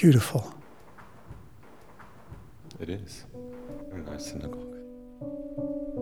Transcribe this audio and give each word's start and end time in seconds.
beautiful. 0.00 0.42
It 2.78 2.88
is. 2.88 3.24
Very 3.90 4.02
nice 4.10 4.28
synagogue. 4.28 4.74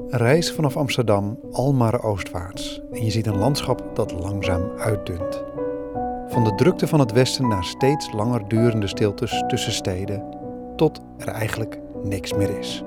Reis 0.09 0.53
vanaf 0.53 0.77
Amsterdam 0.77 1.39
Almere 1.53 2.03
oostwaarts 2.03 2.81
en 2.93 3.05
je 3.05 3.11
ziet 3.11 3.27
een 3.27 3.39
landschap 3.39 3.97
dat 3.97 4.13
langzaam 4.13 4.71
uitdunt. 4.79 5.45
Van 6.29 6.45
de 6.45 6.55
drukte 6.55 6.87
van 6.87 7.01
het 7.01 7.13
westen 7.13 7.49
naar 7.49 7.65
steeds 7.65 8.13
langer 8.13 8.49
durende 8.49 8.87
stiltes 8.87 9.45
tussen 9.47 9.73
steden, 9.73 10.37
tot 10.77 11.01
er 11.19 11.29
eigenlijk 11.29 11.79
niks 12.03 12.33
meer 12.33 12.59
is. 12.59 12.83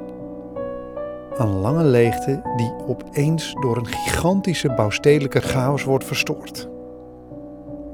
Een 1.37 1.59
lange 1.59 1.83
leegte 1.83 2.41
die 2.55 2.73
opeens 2.87 3.53
door 3.53 3.77
een 3.77 3.87
gigantische 3.87 4.73
bouwstedelijke 4.73 5.41
chaos 5.41 5.83
wordt 5.83 6.05
verstoord. 6.05 6.69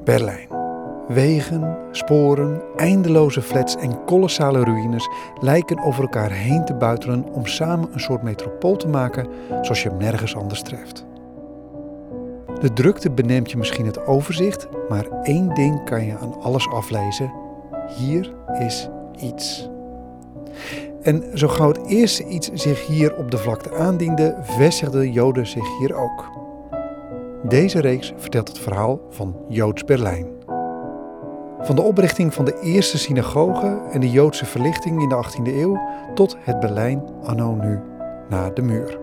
Berlijn. 0.03 0.62
Wegen, 1.07 1.77
sporen, 1.91 2.61
eindeloze 2.75 3.41
flats 3.41 3.75
en 3.75 4.05
kolossale 4.05 4.63
ruïnes 4.63 5.09
lijken 5.39 5.83
over 5.83 6.01
elkaar 6.01 6.31
heen 6.31 6.65
te 6.65 6.73
buitelen 6.73 7.25
om 7.31 7.45
samen 7.45 7.89
een 7.93 7.99
soort 7.99 8.21
metropool 8.21 8.75
te 8.75 8.87
maken 8.87 9.27
zoals 9.61 9.83
je 9.83 9.89
hem 9.89 9.97
nergens 9.97 10.35
anders 10.35 10.61
treft. 10.61 11.05
De 12.59 12.73
drukte 12.73 13.11
beneemt 13.11 13.51
je 13.51 13.57
misschien 13.57 13.85
het 13.85 14.05
overzicht, 14.05 14.67
maar 14.89 15.05
één 15.23 15.53
ding 15.53 15.85
kan 15.85 16.05
je 16.05 16.17
aan 16.17 16.41
alles 16.41 16.69
aflezen: 16.69 17.33
hier 17.97 18.33
is 18.59 18.89
iets. 19.19 19.69
En 21.01 21.23
zo 21.33 21.47
gauw 21.47 21.67
het 21.67 21.85
eerste 21.87 22.25
iets 22.25 22.51
zich 22.53 22.87
hier 22.87 23.15
op 23.15 23.31
de 23.31 23.37
vlakte 23.37 23.75
aandiende, 23.75 24.35
vestigden 24.41 25.11
Joden 25.11 25.47
zich 25.47 25.77
hier 25.79 25.95
ook. 25.95 26.31
Deze 27.43 27.79
reeks 27.79 28.13
vertelt 28.17 28.47
het 28.47 28.59
verhaal 28.59 28.99
van 29.09 29.35
Joods 29.47 29.83
Berlijn. 29.83 30.42
Van 31.63 31.75
de 31.75 31.81
oprichting 31.81 32.33
van 32.33 32.45
de 32.45 32.59
eerste 32.59 32.97
synagoge 32.97 33.81
en 33.91 33.99
de 33.99 34.11
Joodse 34.11 34.45
verlichting 34.45 35.01
in 35.01 35.09
de 35.09 35.25
18e 35.25 35.55
eeuw 35.55 35.79
tot 36.13 36.37
het 36.39 36.59
Berlijn 36.59 37.03
anno 37.23 37.55
nu, 37.55 37.79
na 38.29 38.49
de 38.49 38.61
muur. 38.61 38.97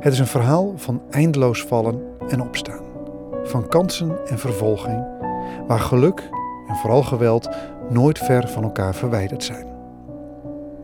Het 0.00 0.12
is 0.12 0.18
een 0.18 0.26
verhaal 0.26 0.72
van 0.76 1.02
eindeloos 1.10 1.62
vallen 1.62 2.02
en 2.28 2.40
opstaan, 2.40 2.84
van 3.42 3.68
kansen 3.68 4.26
en 4.26 4.38
vervolging, 4.38 5.06
waar 5.66 5.80
geluk 5.80 6.30
en 6.68 6.74
vooral 6.74 7.02
geweld 7.02 7.48
nooit 7.88 8.18
ver 8.18 8.48
van 8.48 8.62
elkaar 8.62 8.94
verwijderd 8.94 9.44
zijn. 9.44 9.66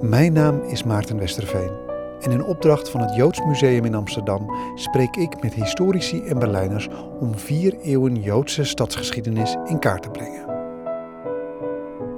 Mijn 0.00 0.32
naam 0.32 0.62
is 0.62 0.84
Maarten 0.84 1.18
Westerveen 1.18 1.83
en 2.24 2.30
in 2.30 2.44
opdracht 2.44 2.90
van 2.90 3.00
het 3.00 3.14
Joods 3.14 3.44
Museum 3.44 3.84
in 3.84 3.94
Amsterdam 3.94 4.50
spreek 4.74 5.16
ik 5.16 5.42
met 5.42 5.54
historici 5.54 6.22
en 6.26 6.38
Berlijners 6.38 6.88
om 7.20 7.38
vier 7.38 7.78
eeuwen 7.80 8.22
Joodse 8.22 8.64
stadsgeschiedenis 8.64 9.56
in 9.64 9.78
kaart 9.78 10.02
te 10.02 10.10
brengen. 10.10 10.44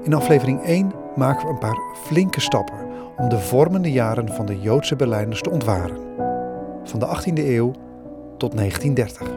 In 0.02 0.14
aflevering 0.14 0.62
1 0.62 0.92
maken 1.14 1.46
we 1.46 1.52
een 1.52 1.58
paar 1.58 1.78
flinke 1.94 2.40
stappen 2.40 2.86
om 3.16 3.28
de 3.28 3.38
vormende 3.38 3.92
jaren 3.92 4.28
van 4.28 4.46
de 4.46 4.60
Joodse 4.60 4.96
Berlijners 4.96 5.42
te 5.42 5.50
ontwaren. 5.50 5.98
Van 6.84 7.00
de 7.00 7.06
18e 7.06 7.44
eeuw 7.44 7.72
tot 8.36 8.56
1930. 8.56 9.28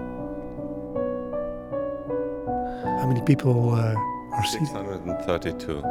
How 2.84 3.08
many 3.08 3.22
people 3.24 3.54
uh, 3.54 3.96
are 4.32 4.46
seated? 4.46 4.68
632. 4.68 5.84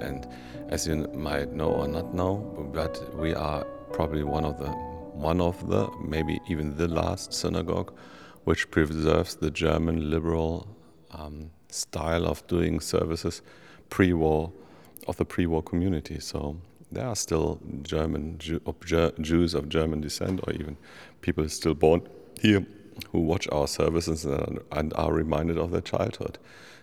And 0.00 0.26
as 0.72 0.86
you 0.86 0.96
might 1.12 1.52
know 1.52 1.68
or 1.68 1.86
not 1.86 2.14
know, 2.14 2.36
but 2.72 3.14
we 3.14 3.34
are 3.34 3.62
probably 3.92 4.22
one 4.22 4.42
of 4.42 4.58
the 4.58 4.70
one 5.28 5.38
of 5.38 5.68
the 5.68 5.90
maybe 6.02 6.40
even 6.48 6.74
the 6.76 6.88
last 6.88 7.34
synagogue 7.34 7.92
which 8.44 8.70
preserves 8.70 9.34
the 9.34 9.50
German 9.50 10.10
liberal 10.10 10.66
um, 11.10 11.50
style 11.68 12.26
of 12.26 12.44
doing 12.46 12.80
services 12.80 13.42
pre-war 13.90 14.50
of 15.06 15.16
the 15.18 15.26
pre-war 15.26 15.62
community. 15.62 16.18
So 16.18 16.56
there 16.90 17.06
are 17.06 17.16
still 17.16 17.60
German 17.82 18.38
Jews 18.38 19.54
of 19.54 19.68
German 19.68 20.00
descent, 20.00 20.40
or 20.46 20.54
even 20.54 20.78
people 21.20 21.46
still 21.50 21.74
born 21.74 22.00
here 22.40 22.66
who 23.10 23.20
watch 23.20 23.46
our 23.52 23.68
services 23.68 24.24
and 24.24 24.92
are 24.94 25.12
reminded 25.12 25.58
of 25.58 25.70
their 25.70 25.82
childhood. 25.82 26.38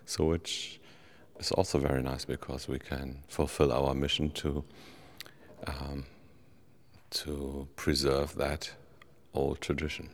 So 0.06 0.26
which 0.26 0.79
is 1.40 1.54
also 1.54 1.80
very 1.80 2.02
nice 2.02 2.26
because 2.26 2.72
we 2.72 2.78
can 2.78 3.24
fulfill 3.28 3.72
our 3.72 3.96
mission 3.96 4.32
to 4.32 4.64
um, 5.68 6.06
to 7.10 7.68
preserve 7.76 8.36
that 8.38 8.76
old 9.32 9.60
tradition. 9.62 10.10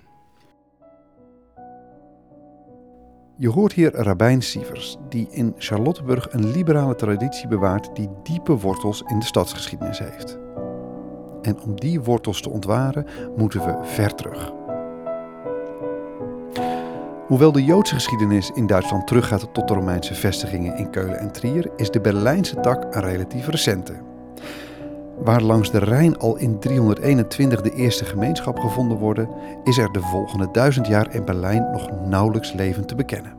Je 3.37 3.49
hoort 3.49 3.73
hier 3.73 3.95
Rabijn 3.95 4.41
Sievers, 4.41 4.97
die 5.09 5.27
in 5.29 5.53
Charlottenburg 5.57 6.33
een 6.33 6.51
liberale 6.51 6.95
traditie 6.95 7.47
bewaart 7.47 7.95
die 7.95 8.09
diepe 8.23 8.57
wortels 8.57 9.03
in 9.07 9.19
de 9.19 9.25
stadsgeschiedenis 9.25 9.99
heeft. 9.99 10.37
En 11.41 11.59
om 11.59 11.79
die 11.79 12.01
wortels 12.01 12.41
te 12.41 12.49
ontwaren 12.49 13.05
moeten 13.35 13.65
we 13.65 13.87
ver 13.87 14.15
terug. 14.15 14.64
Hoewel 17.27 17.51
de 17.51 17.63
Joodse 17.63 17.93
geschiedenis 17.93 18.51
in 18.53 18.67
Duitsland 18.67 19.07
teruggaat 19.07 19.53
tot 19.53 19.67
de 19.67 19.73
Romeinse 19.73 20.13
vestigingen 20.13 20.77
in 20.77 20.89
Keulen 20.89 21.19
en 21.19 21.31
Trier, 21.31 21.69
is 21.75 21.91
de 21.91 22.01
Berlijnse 22.01 22.59
tak 22.59 22.95
een 22.95 23.01
relatief 23.01 23.47
recente. 23.47 23.93
Waar 25.17 25.41
langs 25.41 25.71
de 25.71 25.79
Rijn 25.79 26.17
al 26.17 26.37
in 26.37 26.59
321 26.59 27.61
de 27.61 27.73
eerste 27.73 28.05
gemeenschap 28.05 28.59
gevonden 28.59 28.97
worden, 28.97 29.29
is 29.63 29.77
er 29.77 29.91
de 29.91 30.01
volgende 30.01 30.49
duizend 30.51 30.87
jaar 30.87 31.15
in 31.15 31.25
Berlijn 31.25 31.71
nog 31.71 31.89
nauwelijks 32.05 32.53
levend 32.53 32.87
te 32.87 32.95
bekennen. 32.95 33.33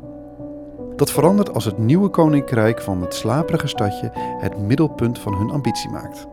Dat 0.96 1.10
verandert 1.10 1.54
als 1.54 1.64
het 1.64 1.78
nieuwe 1.78 2.08
koninkrijk 2.08 2.82
van 2.82 3.00
het 3.00 3.14
slaperige 3.14 3.66
stadje 3.66 4.10
het 4.38 4.58
middelpunt 4.58 5.18
van 5.18 5.34
hun 5.34 5.50
ambitie 5.50 5.90
maakt. 5.90 6.26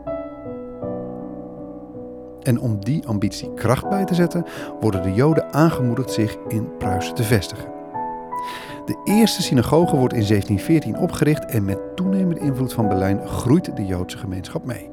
En 2.43 2.59
om 2.59 2.79
die 2.79 3.07
ambitie 3.07 3.53
kracht 3.53 3.89
bij 3.89 4.05
te 4.05 4.15
zetten, 4.15 4.45
worden 4.79 5.03
de 5.03 5.13
Joden 5.13 5.53
aangemoedigd 5.53 6.11
zich 6.11 6.37
in 6.47 6.77
Pruisen 6.77 7.15
te 7.15 7.23
vestigen. 7.23 7.71
De 8.85 9.01
eerste 9.03 9.41
synagoge 9.41 9.95
wordt 9.95 10.13
in 10.13 10.27
1714 10.27 10.97
opgericht 10.97 11.45
en 11.45 11.65
met 11.65 11.95
toenemende 11.95 12.41
invloed 12.41 12.73
van 12.73 12.87
Berlijn 12.87 13.27
groeit 13.27 13.75
de 13.75 13.85
Joodse 13.85 14.17
gemeenschap 14.17 14.65
mee. 14.65 14.89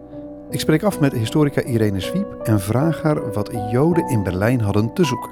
Ik 0.50 0.60
spreek 0.60 0.82
af 0.82 1.00
met 1.00 1.12
historica 1.12 1.62
Irene 1.62 2.00
Zwiep 2.00 2.32
en 2.42 2.60
vraag 2.60 3.02
haar 3.02 3.32
wat 3.32 3.50
Joden 3.70 4.08
in 4.08 4.22
Berlijn 4.22 4.60
hadden 4.60 4.92
te 4.92 5.04
zoeken. 5.04 5.30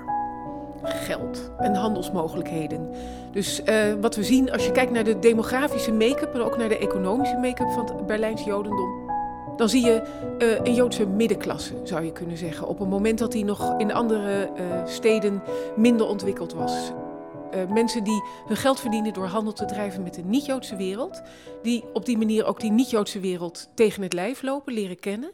Geld 0.83 1.51
en 1.59 1.75
handelsmogelijkheden. 1.75 2.89
Dus 3.33 3.63
uh, 3.65 3.75
wat 4.01 4.17
we 4.17 4.23
zien 4.23 4.53
als 4.53 4.65
je 4.65 4.73
kijkt 4.73 4.93
naar 4.93 5.05
de 5.05 5.19
demografische 5.19 5.93
make-up 5.93 6.35
en 6.35 6.41
ook 6.41 6.57
naar 6.57 6.69
de 6.69 6.79
economische 6.79 7.37
make-up 7.37 7.71
van 7.71 7.87
het 7.87 8.07
Berlijns 8.07 8.45
Jodendom. 8.45 8.98
Dan 9.59 9.69
zie 9.69 9.85
je 9.85 10.03
uh, 10.39 10.59
een 10.65 10.75
Joodse 10.75 11.07
middenklasse, 11.07 11.81
zou 11.85 12.05
je 12.05 12.13
kunnen 12.13 12.37
zeggen. 12.37 12.69
Op 12.69 12.81
een 12.81 12.89
moment 12.89 13.19
dat 13.19 13.33
die 13.33 13.45
nog 13.45 13.75
in 13.79 13.93
andere 13.93 14.51
uh, 14.57 14.87
steden 14.87 15.43
minder 15.77 16.07
ontwikkeld 16.07 16.53
was. 16.53 16.93
Uh, 17.55 17.71
mensen 17.71 18.05
die 18.05 18.23
hun 18.47 18.57
geld 18.57 18.81
verdienen 18.81 19.13
door 19.13 19.27
handel 19.27 19.53
te 19.53 19.65
drijven 19.65 20.03
met 20.03 20.15
de 20.15 20.23
niet-Joodse 20.23 20.77
wereld. 20.77 21.23
Die 21.63 21.85
op 21.93 22.05
die 22.05 22.19
manier 22.19 22.45
ook 22.45 22.61
die 22.61 22.71
niet-Joodse 22.71 23.21
wereld 23.21 23.69
tegen 23.75 24.03
het 24.03 24.13
lijf 24.13 24.43
lopen, 24.43 24.73
leren 24.73 24.99
kennen. 25.01 25.33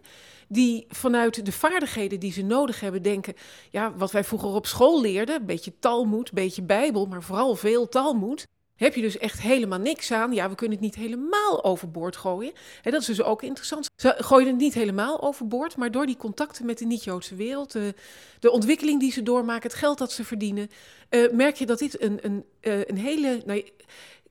Die 0.48 0.84
vanuit 0.88 1.46
de 1.46 1.52
vaardigheden 1.52 2.20
die 2.20 2.32
ze 2.32 2.42
nodig 2.42 2.80
hebben 2.80 3.02
denken... 3.02 3.34
ja, 3.70 3.92
wat 3.96 4.10
wij 4.10 4.24
vroeger 4.24 4.48
op 4.48 4.66
school 4.66 5.00
leerden, 5.00 5.40
een 5.40 5.46
beetje 5.46 5.78
talmoed, 5.78 6.28
een 6.28 6.34
beetje 6.34 6.62
bijbel... 6.62 7.06
maar 7.06 7.22
vooral 7.22 7.54
veel 7.54 7.88
talmoed, 7.88 8.46
heb 8.76 8.94
je 8.94 9.02
dus 9.02 9.18
echt 9.18 9.40
helemaal 9.40 9.78
niks 9.78 10.12
aan. 10.12 10.32
Ja, 10.32 10.48
we 10.48 10.54
kunnen 10.54 10.76
het 10.76 10.86
niet 10.86 10.94
helemaal 10.94 11.64
overboord 11.64 12.16
gooien. 12.16 12.52
En 12.82 12.90
dat 12.90 13.00
is 13.00 13.06
dus 13.06 13.22
ook 13.22 13.42
interessant. 13.42 13.90
Ze 13.96 14.14
gooien 14.18 14.46
het 14.46 14.56
niet 14.56 14.74
helemaal 14.74 15.22
overboord, 15.22 15.76
maar 15.76 15.90
door 15.90 16.06
die 16.06 16.16
contacten 16.16 16.66
met 16.66 16.78
de 16.78 16.84
niet-Joodse 16.84 17.34
wereld, 17.34 17.72
de, 17.72 17.94
de, 18.40 18.50
ontwikkeling 18.50 19.00
die 19.00 19.12
ze 19.12 19.22
doormaken, 19.22 19.70
het 19.70 19.78
geld 19.78 19.98
dat 19.98 20.12
ze 20.12 20.24
verdienen, 20.24 20.70
uh, 21.10 21.30
merk 21.32 21.56
je 21.56 21.66
dat 21.66 21.78
dit 21.78 22.02
een, 22.02 22.18
een, 22.22 22.44
uh, 22.60 22.84
een 22.84 22.98
hele. 22.98 23.42
Nou, 23.46 23.58
ik 23.58 23.72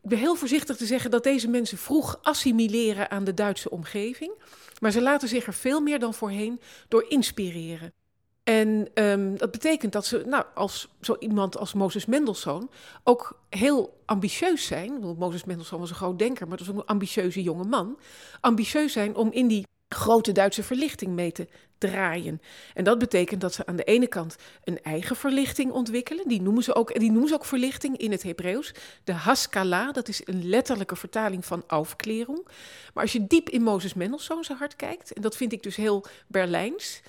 ben 0.10 0.18
heel 0.18 0.36
voorzichtig 0.36 0.78
te 0.78 0.86
zeggen 0.86 1.12
dat 1.12 1.24
deze 1.24 1.50
mensen 1.50 1.78
vroeg 1.78 2.20
assimileren 2.22 3.12
aan 3.12 3.24
de 3.24 3.34
Duitse 3.34 3.70
omgeving. 3.70 4.34
Maar 4.80 4.92
ze 4.92 5.02
laten 5.02 5.28
zich 5.28 5.46
er 5.46 5.54
veel 5.54 5.82
meer 5.82 6.00
dan 6.00 6.14
voorheen 6.14 6.60
door 6.88 7.06
inspireren. 7.08 7.94
En 8.44 8.90
um, 8.94 9.38
dat 9.38 9.52
betekent 9.52 9.92
dat 9.92 10.06
ze, 10.06 10.24
nou, 10.26 10.46
als 10.54 10.88
zo 11.02 11.16
iemand 11.20 11.58
als 11.58 11.74
Mozes 11.74 12.06
Mendelssohn 12.06 12.70
ook 13.04 13.40
heel 13.50 14.02
ambitieus 14.06 14.66
zijn. 14.66 15.16
Mozes 15.18 15.44
Mendelssohn 15.44 15.82
was 15.82 15.90
een 15.90 15.96
groot 15.96 16.20
denker, 16.20 16.48
maar 16.48 16.58
dat 16.58 16.68
was 16.68 16.76
ook 16.76 16.82
een 16.82 16.88
ambitieuze 16.88 17.44
jonge 17.44 17.64
man. 17.64 18.00
Ambitieus 18.42 18.94
zijn 18.94 19.16
om 19.16 19.32
in 19.32 19.48
die 19.48 19.68
grote 19.90 20.32
Duitse 20.32 20.64
verlichting 20.64 21.12
mee 21.12 21.32
te 21.32 21.48
draaien. 21.78 22.42
En 22.74 22.84
dat 22.84 23.00
betekent 23.00 23.42
dat 23.42 23.54
ze 23.54 23.66
aan 23.66 23.76
de 23.76 23.84
ene 23.84 24.08
kant 24.08 24.36
een 24.64 24.82
eigen 24.82 25.16
verlichting 25.16 25.72
ontwikkelen. 25.72 26.28
Die 26.28 26.42
noemen 26.42 26.64
ze 26.64 26.76
ook, 26.76 27.00
die 27.00 27.12
noemen 27.12 27.28
ze 27.28 27.34
ook 27.34 27.46
verlichting 27.46 27.98
in 27.98 28.12
het 28.12 28.24
Hebreeuws. 28.24 28.74
De 29.04 29.14
Haskalah, 29.14 29.94
dat 29.94 30.08
is 30.08 30.22
een 30.26 30.50
letterlijke 30.50 30.96
vertaling 30.96 31.46
van 31.46 31.64
aufklärung. 31.68 32.48
Maar 32.94 33.04
als 33.04 33.14
je 33.14 33.28
diep 33.28 33.50
in 33.50 33.64
Mozes 33.64 33.94
Mendelssohn 33.94 34.44
zijn 34.44 34.58
hart 34.58 34.76
kijkt, 34.76 35.14
en 35.14 35.22
dat 35.22 35.36
vind 35.36 35.52
ik 35.52 35.64
dus 35.64 35.76
heel 35.76 36.06
Berlijns. 36.28 37.02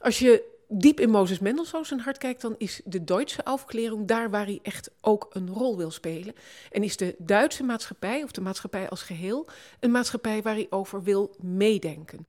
Als 0.00 0.18
je 0.18 0.52
diep 0.76 1.00
in 1.00 1.10
Mozes 1.10 1.38
Mendelssohn 1.38 1.84
zijn 1.84 2.00
hart 2.00 2.18
kijkt, 2.18 2.40
dan 2.40 2.54
is 2.58 2.80
de 2.84 3.04
Duitse 3.04 3.44
Aufklärung 3.44 4.06
daar 4.06 4.30
waar 4.30 4.46
hij 4.46 4.58
echt 4.62 4.90
ook 5.00 5.26
een 5.30 5.48
rol 5.48 5.76
wil 5.76 5.90
spelen. 5.90 6.34
En 6.70 6.82
is 6.82 6.96
de 6.96 7.14
Duitse 7.18 7.62
maatschappij, 7.62 8.22
of 8.22 8.30
de 8.30 8.40
maatschappij 8.40 8.88
als 8.88 9.02
geheel, 9.02 9.46
een 9.80 9.90
maatschappij 9.90 10.42
waar 10.42 10.54
hij 10.54 10.66
over 10.70 11.02
wil 11.02 11.34
meedenken. 11.40 12.26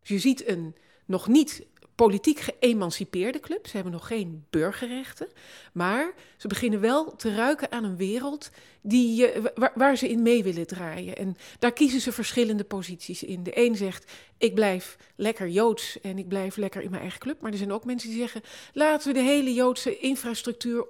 Dus 0.00 0.08
je 0.08 0.18
ziet 0.18 0.48
een 0.48 0.76
nog 1.06 1.28
niet 1.28 1.66
politiek 1.96 2.40
geëmancipeerde 2.40 3.40
club. 3.40 3.66
Ze 3.66 3.74
hebben 3.74 3.92
nog 3.92 4.06
geen 4.06 4.44
burgerrechten. 4.50 5.28
Maar 5.72 6.14
ze 6.36 6.48
beginnen 6.48 6.80
wel 6.80 7.16
te 7.16 7.34
ruiken 7.34 7.72
aan 7.72 7.84
een 7.84 7.96
wereld 7.96 8.50
die, 8.80 9.28
waar, 9.54 9.72
waar, 9.74 9.96
ze 9.96 10.08
in 10.08 10.22
mee 10.22 10.42
willen 10.42 10.66
draaien. 10.66 11.16
En 11.16 11.36
daar 11.58 11.72
kiezen 11.72 12.00
ze 12.00 12.12
verschillende 12.12 12.64
posities 12.64 13.22
in. 13.22 13.42
De 13.42 13.58
een 13.58 13.76
zegt: 13.76 14.12
Ik 14.38 14.54
blijf 14.54 14.96
lekker 15.16 15.48
joods 15.48 16.00
en 16.00 16.18
ik 16.18 16.28
blijf 16.28 16.56
lekker 16.56 16.82
in 16.82 16.90
mijn 16.90 17.02
eigen 17.02 17.20
club. 17.20 17.40
Maar 17.40 17.52
er 17.52 17.58
zijn 17.58 17.72
ook 17.72 17.84
mensen 17.84 18.08
die 18.08 18.18
zeggen: 18.18 18.42
Laten 18.72 19.08
we 19.08 19.18
de 19.18 19.24
hele 19.24 19.54
joodse 19.54 19.98
infrastructuur 19.98 20.86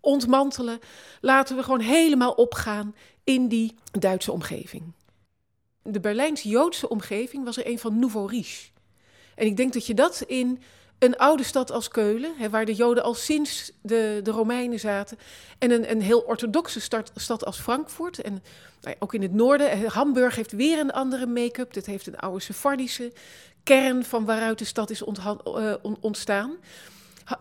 ontmantelen. 0.00 0.78
Laten 1.20 1.56
we 1.56 1.62
gewoon 1.62 1.80
helemaal 1.80 2.32
opgaan 2.32 2.94
in 3.24 3.48
die 3.48 3.74
Duitse 3.90 4.32
omgeving. 4.32 4.92
De 5.82 6.00
Berlijns-Joodse 6.00 6.88
omgeving 6.88 7.44
was 7.44 7.56
er 7.56 7.66
een 7.66 7.78
van 7.78 7.98
Nouveau 7.98 8.30
Riche. 8.30 8.70
En 9.40 9.46
ik 9.46 9.56
denk 9.56 9.72
dat 9.72 9.86
je 9.86 9.94
dat 9.94 10.24
in 10.26 10.62
een 10.98 11.16
oude 11.16 11.42
stad 11.42 11.70
als 11.70 11.88
Keulen, 11.88 12.34
hè, 12.36 12.50
waar 12.50 12.64
de 12.64 12.74
Joden 12.74 13.02
al 13.02 13.14
sinds 13.14 13.72
de, 13.82 14.20
de 14.22 14.30
Romeinen 14.30 14.80
zaten, 14.80 15.18
en 15.58 15.70
een, 15.70 15.90
een 15.90 16.02
heel 16.02 16.20
orthodoxe 16.20 16.80
stad, 16.80 17.12
stad 17.14 17.44
als 17.44 17.60
Frankfurt, 17.60 18.20
en 18.20 18.42
nou 18.80 18.96
ook 18.98 19.14
in 19.14 19.22
het 19.22 19.32
noorden, 19.32 19.86
Hamburg 19.86 20.36
heeft 20.36 20.52
weer 20.52 20.78
een 20.78 20.92
andere 20.92 21.26
make-up. 21.26 21.72
Dat 21.72 21.86
heeft 21.86 22.06
een 22.06 22.18
oude 22.18 22.40
Sephardische 22.40 23.12
kern 23.62 24.04
van 24.04 24.24
waaruit 24.24 24.58
de 24.58 24.64
stad 24.64 24.90
is 24.90 25.02
uh, 25.02 25.74
ontstaan. 26.00 26.56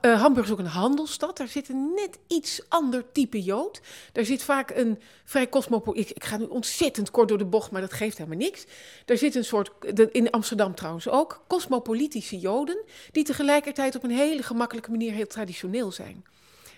Uh, 0.01 0.21
Hamburg 0.21 0.45
is 0.45 0.51
ook 0.51 0.59
een 0.59 0.65
handelsstad. 0.65 1.37
Daar 1.37 1.47
zit 1.47 1.69
een 1.69 1.93
net 1.95 2.19
iets 2.27 2.61
ander 2.67 3.11
type 3.11 3.41
Jood. 3.41 3.81
Daar 4.11 4.25
zit 4.25 4.43
vaak 4.43 4.69
een 4.69 4.99
vrij 5.23 5.49
cosmopolitisch. 5.49 6.09
Ik, 6.09 6.15
ik, 6.15 6.23
ga 6.23 6.37
nu 6.37 6.45
ontzettend 6.45 7.11
kort 7.11 7.27
door 7.27 7.37
de 7.37 7.45
bocht, 7.45 7.71
maar 7.71 7.81
dat 7.81 7.93
geeft 7.93 8.17
helemaal 8.17 8.39
niks. 8.39 8.65
Daar 9.05 9.17
zit 9.17 9.35
een 9.35 9.45
soort. 9.45 9.71
In 10.11 10.29
Amsterdam 10.29 10.75
trouwens 10.75 11.09
ook. 11.09 11.43
Cosmopolitische 11.47 12.39
Joden. 12.39 12.83
Die 13.11 13.23
tegelijkertijd 13.23 13.95
op 13.95 14.03
een 14.03 14.09
hele 14.09 14.43
gemakkelijke 14.43 14.91
manier 14.91 15.13
heel 15.13 15.27
traditioneel 15.27 15.91
zijn. 15.91 16.25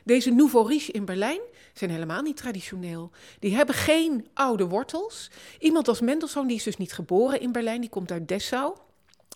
Deze 0.03 0.31
Nouveau 0.31 0.67
Riche 0.67 0.91
in 0.91 1.05
Berlijn 1.05 1.41
zijn 1.73 1.91
helemaal 1.91 2.21
niet 2.21 2.37
traditioneel. 2.37 3.11
Die 3.39 3.55
hebben 3.55 3.75
geen 3.75 4.27
oude 4.33 4.67
wortels. 4.67 5.29
Iemand 5.59 5.87
als 5.87 6.01
Mendelssohn, 6.01 6.47
die 6.47 6.57
is 6.57 6.63
dus 6.63 6.77
niet 6.77 6.93
geboren 6.93 7.41
in 7.41 7.51
Berlijn, 7.51 7.81
die 7.81 7.89
komt 7.89 8.11
uit 8.11 8.27
Dessau. 8.27 8.75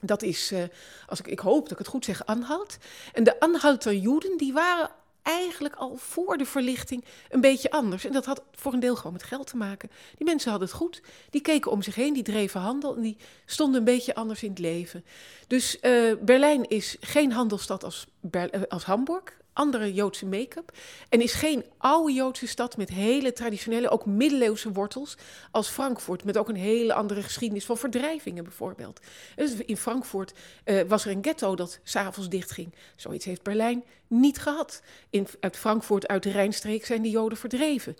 Dat 0.02 0.22
is, 0.22 0.52
uh, 0.52 0.64
als 1.08 1.20
ik, 1.20 1.28
ik 1.28 1.40
hoop 1.40 1.64
dat 1.64 1.72
ik 1.72 1.78
het 1.78 1.88
goed 1.88 2.06
zeg, 2.06 2.26
Anhalt. 2.26 2.78
En 3.14 3.24
de 3.24 3.40
Anhalter 3.40 3.96
Joden, 3.96 4.38
die 4.38 4.54
waren 4.54 4.90
eigenlijk 5.22 5.76
al 5.76 5.96
voor 5.96 6.38
de 6.38 6.46
verlichting 6.46 7.06
een 7.30 7.42
beetje 7.42 7.72
anders. 7.72 8.06
En 8.06 8.12
dat 8.12 8.26
had 8.26 8.44
voor 8.52 8.74
een 8.74 8.80
deel 8.80 8.96
gewoon 8.96 9.14
met 9.14 9.24
geld 9.24 9.48
te 9.48 9.58
maken. 9.58 9.92
Die 10.18 10.26
mensen 10.26 10.50
hadden 10.50 10.68
het 10.68 10.78
goed. 10.78 11.02
Die 11.30 11.42
keken 11.42 11.72
om 11.72 11.82
zich 11.82 11.96
heen, 11.96 12.14
die 12.14 12.24
dreven 12.24 12.62
handel 12.62 12.96
en 12.96 13.02
die 13.02 13.18
stonden 13.46 13.80
een 13.80 13.86
beetje 13.86 14.16
anders 14.16 14.44
in 14.44 14.50
het 14.50 14.60
leven. 14.60 15.06
Dus 15.48 15.78
uh, 15.82 16.14
Berlijn 16.22 16.70
is 16.70 16.98
geen 17.00 17.32
handelsstad 17.32 17.84
als, 17.84 18.06
uh, 18.32 18.44
als 18.68 18.84
Hamburg 18.84 19.44
andere 19.56 19.94
Joodse 19.94 20.26
make-up. 20.26 20.72
En 21.10 21.22
is 21.22 21.34
geen 21.34 21.66
oude 21.78 22.14
Joodse 22.14 22.48
stad 22.48 22.78
met 22.78 22.90
hele 22.90 23.34
traditionele, 23.34 23.90
ook 23.90 24.06
middeleeuwse 24.06 24.72
wortels. 24.72 25.18
Als 25.52 25.68
Frankfurt, 25.68 26.24
met 26.24 26.38
ook 26.38 26.50
een 26.50 26.56
hele 26.56 26.94
andere 26.94 27.22
geschiedenis 27.22 27.66
van 27.66 27.78
verdrijvingen 27.78 28.44
bijvoorbeeld. 28.44 29.00
Dus 29.36 29.54
in 29.56 29.78
Frankfurt 29.78 30.34
uh, 30.66 30.82
was 30.88 31.06
er 31.06 31.12
een 31.12 31.24
ghetto 31.24 31.56
dat 31.56 31.80
s'avonds 31.84 32.30
dichtging. 32.30 32.74
Zoiets 32.96 33.26
heeft 33.26 33.44
Berlijn 33.44 33.84
niet 34.08 34.38
gehad. 34.38 34.82
In, 35.10 35.28
uit 35.40 35.58
Frankfurt, 35.58 36.08
uit 36.08 36.24
de 36.24 36.32
Rijnstreek, 36.32 36.86
zijn 36.86 37.02
de 37.02 37.10
Joden 37.10 37.38
verdreven. 37.38 37.96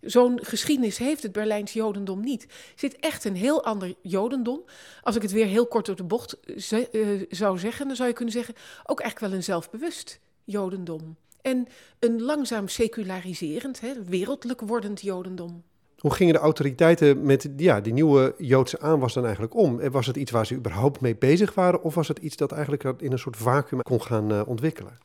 Zo'n 0.00 0.38
geschiedenis 0.42 0.98
heeft 0.98 1.22
het 1.22 1.32
Berlijns 1.32 1.72
Jodendom 1.72 2.20
niet. 2.20 2.42
Er 2.42 2.48
zit 2.74 2.96
echt 2.96 3.24
een 3.24 3.36
heel 3.36 3.64
ander 3.64 3.94
Jodendom. 4.02 4.64
Als 5.02 5.16
ik 5.16 5.22
het 5.22 5.32
weer 5.32 5.46
heel 5.46 5.66
kort 5.66 5.86
door 5.86 5.96
de 5.96 6.04
bocht 6.04 6.36
uh, 6.46 7.22
zou 7.30 7.58
zeggen, 7.58 7.86
dan 7.86 7.96
zou 7.96 8.08
je 8.08 8.14
kunnen 8.14 8.34
zeggen: 8.34 8.54
ook 8.84 9.00
eigenlijk 9.00 9.30
wel 9.30 9.38
een 9.38 9.44
zelfbewust 9.44 10.20
Jodendom. 10.46 11.16
En 11.42 11.66
een 11.98 12.22
langzaam 12.22 12.68
seculariserend, 12.68 13.80
hè, 13.80 13.92
wereldlijk 14.04 14.60
wordend 14.60 15.00
Jodendom. 15.00 15.62
Hoe 15.98 16.14
gingen 16.14 16.34
de 16.34 16.40
autoriteiten 16.40 17.22
met 17.22 17.48
ja, 17.56 17.80
die 17.80 17.92
nieuwe 17.92 18.34
Joodse 18.38 18.80
aanwas 18.80 19.14
dan 19.14 19.24
eigenlijk 19.24 19.54
om? 19.54 19.90
Was 19.90 20.06
het 20.06 20.16
iets 20.16 20.30
waar 20.30 20.46
ze 20.46 20.54
überhaupt 20.54 21.00
mee 21.00 21.16
bezig 21.16 21.54
waren, 21.54 21.82
of 21.82 21.94
was 21.94 22.08
het 22.08 22.18
iets 22.18 22.36
dat 22.36 22.52
eigenlijk 22.52 22.82
in 22.98 23.12
een 23.12 23.18
soort 23.18 23.36
vacuüm 23.36 23.82
kon 23.82 24.02
gaan 24.02 24.32
uh, 24.32 24.42
ontwikkelen? 24.46 24.98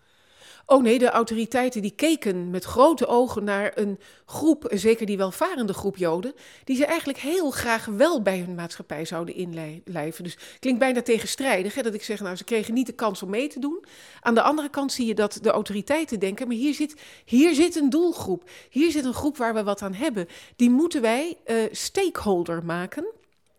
Oh 0.72 0.84
nee, 0.84 1.00
de 1.00 1.10
autoriteiten 1.10 1.82
die 1.82 1.96
keken 1.96 2.50
met 2.50 2.64
grote 2.64 3.08
ogen 3.08 3.44
naar 3.44 3.72
een 3.76 4.00
groep, 4.26 4.68
zeker 4.74 5.06
die 5.06 5.18
welvarende 5.18 5.74
groep 5.74 5.98
Joden, 5.98 6.34
die 6.64 6.76
ze 6.76 6.86
eigenlijk 6.86 7.20
heel 7.20 7.52
graag 7.52 7.86
wel 7.86 8.22
bij 8.22 8.40
hun 8.40 8.56
maatschappij 8.56 9.06
zouden 9.06 9.36
inlijven. 9.36 10.24
Dus 10.24 10.38
klinkt 10.60 10.80
bijna 10.80 11.02
tegenstrijdig 11.02 11.74
dat 11.74 11.94
ik 11.94 12.04
zeg, 12.04 12.20
nou 12.20 12.36
ze 12.36 12.44
kregen 12.44 12.74
niet 12.74 12.86
de 12.86 12.94
kans 12.94 13.24
om 13.24 13.30
mee 13.30 13.48
te 13.48 13.60
doen. 13.60 13.84
Aan 14.20 14.36
de 14.36 14.42
andere 14.42 14.70
kant 14.70 14.92
zie 14.92 15.06
je 15.06 15.16
dat 15.16 15.40
de 15.42 15.52
autoriteiten 15.52 16.20
denken, 16.20 16.48
maar 16.48 16.56
hier 16.56 16.74
zit, 16.74 16.96
hier 17.26 17.54
zit 17.54 17.76
een 17.76 17.90
doelgroep, 17.90 18.50
hier 18.70 18.92
zit 18.92 19.06
een 19.06 19.14
groep 19.14 19.38
waar 19.38 19.54
we 19.54 19.64
wat 19.64 19.82
aan 19.82 19.94
hebben. 19.94 20.28
Die 20.56 20.70
moeten 20.70 21.02
wij 21.02 21.38
uh, 21.46 21.64
stakeholder 21.72 22.66
maken 22.66 23.06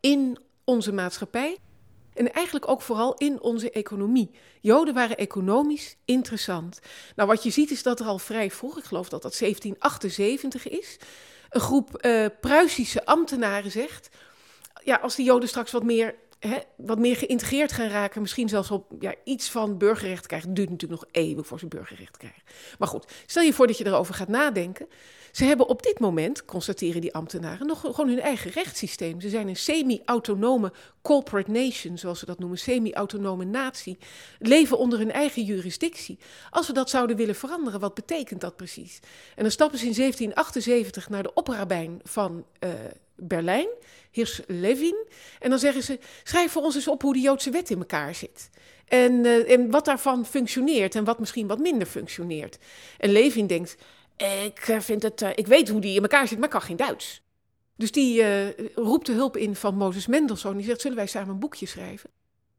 in 0.01 0.39
onze 0.65 0.93
maatschappij. 0.93 1.59
En 2.15 2.33
eigenlijk 2.33 2.69
ook 2.69 2.83
vooral 2.83 3.15
in 3.15 3.41
onze 3.41 3.71
economie. 3.71 4.31
Joden 4.61 4.95
waren 4.95 5.17
economisch 5.17 5.97
interessant. 6.05 6.81
Nou, 7.17 7.29
wat 7.29 7.43
je 7.43 7.51
ziet 7.51 7.71
is 7.71 7.83
dat 7.83 8.01
er 8.01 8.07
al 8.07 8.19
vrij 8.19 8.51
vroeg, 8.51 8.79
ik 8.79 8.85
geloof 8.85 9.09
dat 9.09 9.23
dat 9.23 9.39
1778 9.39 10.69
is, 10.69 10.99
een 11.51 11.61
groep 11.61 12.05
uh, 12.07 12.27
Pruisische 12.41 13.05
ambtenaren 13.05 13.71
zegt: 13.71 14.09
ja, 14.85 14.97
als 14.97 15.15
die 15.15 15.25
Joden 15.25 15.49
straks 15.49 15.73
wat 15.73 15.83
meer, 15.83 16.15
wat 16.77 16.99
meer 16.99 17.17
geïntegreerd 17.17 17.73
gaan 17.73 17.89
raken, 17.89 18.21
misschien 18.21 18.49
zelfs 18.49 18.71
op 18.71 18.93
ja, 19.01 19.15
iets 19.25 19.51
van 19.51 19.79
burgerrecht 19.79 20.27
krijgen, 20.27 20.49
het 20.49 20.57
duurt 20.57 20.71
natuurlijk 20.71 21.01
nog 21.01 21.11
eeuwen 21.13 21.45
voor 21.45 21.59
ze 21.59 21.67
burgerrecht 21.67 22.17
krijgen. 22.17 22.43
Maar 22.79 22.89
goed, 22.89 23.13
stel 23.27 23.43
je 23.43 23.53
voor 23.53 23.67
dat 23.67 23.79
je 23.79 23.87
erover 23.87 24.15
gaat 24.15 24.29
nadenken. 24.29 24.87
Ze 25.33 25.45
hebben 25.45 25.69
op 25.69 25.83
dit 25.83 25.99
moment, 25.99 26.45
constateren 26.45 27.01
die 27.01 27.15
ambtenaren, 27.15 27.67
nog 27.67 27.81
gewoon 27.81 28.09
hun 28.09 28.21
eigen 28.21 28.51
rechtssysteem. 28.51 29.21
Ze 29.21 29.29
zijn 29.29 29.49
een 29.49 29.57
semi-autonome 29.57 30.73
corporate 31.03 31.51
nation, 31.51 31.99
zoals 31.99 32.19
ze 32.19 32.27
dat 32.27 32.39
noemen, 32.39 32.59
semi-autonome 32.59 33.45
natie, 33.45 33.99
leven 34.39 34.79
onder 34.79 34.99
hun 34.99 35.13
eigen 35.13 35.43
jurisdictie. 35.45 36.19
Als 36.51 36.67
we 36.67 36.73
dat 36.73 36.91
zouden 36.91 37.17
willen 37.17 37.35
veranderen, 37.35 37.81
wat 37.81 37.95
betekent 37.95 38.41
dat 38.41 38.57
precies? 38.57 39.01
En 39.35 39.43
dan 39.43 39.51
stappen 39.51 39.79
ze 39.79 39.87
in 39.87 39.95
1778 39.95 41.09
naar 41.09 41.23
de 41.23 41.35
oprabijn 41.35 42.01
van 42.03 42.45
uh, 42.61 42.71
Berlijn, 43.17 43.69
Hirsch 44.11 44.41
Levin, 44.47 45.07
en 45.41 45.51
dan 45.51 45.59
zeggen 45.59 45.83
ze: 45.83 45.99
schrijf 46.23 46.53
voor 46.53 46.63
ons 46.63 46.75
eens 46.75 46.89
op 46.89 47.03
hoe 47.03 47.13
de 47.13 47.21
Joodse 47.21 47.51
wet 47.51 47.71
in 47.71 47.79
elkaar 47.79 48.15
zit. 48.15 48.51
En, 48.89 49.13
uh, 49.13 49.51
en 49.51 49.71
wat 49.71 49.85
daarvan 49.85 50.27
functioneert 50.27 50.95
en 50.95 51.05
wat 51.05 51.19
misschien 51.19 51.47
wat 51.47 51.59
minder 51.59 51.87
functioneert. 51.87 52.59
En 52.99 53.11
Levin 53.13 53.47
denkt: 53.47 53.77
ik, 54.45 54.69
eh, 54.69 54.81
vind 54.81 55.03
het, 55.03 55.23
uh, 55.23 55.29
ik 55.35 55.47
weet 55.47 55.69
hoe 55.69 55.81
die 55.81 55.97
in 55.97 56.03
elkaar 56.03 56.29
zit, 56.29 56.37
maar 56.37 56.47
ik 56.47 56.53
kan 56.53 56.63
geen 56.63 56.77
Duits. 56.77 57.23
Dus 57.77 57.93
die 57.93 58.25
roept 58.75 59.07
de 59.07 59.13
hulp 59.13 59.37
in 59.37 59.57
van 59.57 59.75
Mozes 59.75 60.07
Mendelssohn. 60.07 60.57
Die 60.57 60.67
zegt, 60.67 60.81
zullen 60.81 60.97
wij 60.97 61.07
samen 61.07 61.29
een 61.29 61.39
boekje 61.39 61.67
schrijven? 61.67 62.11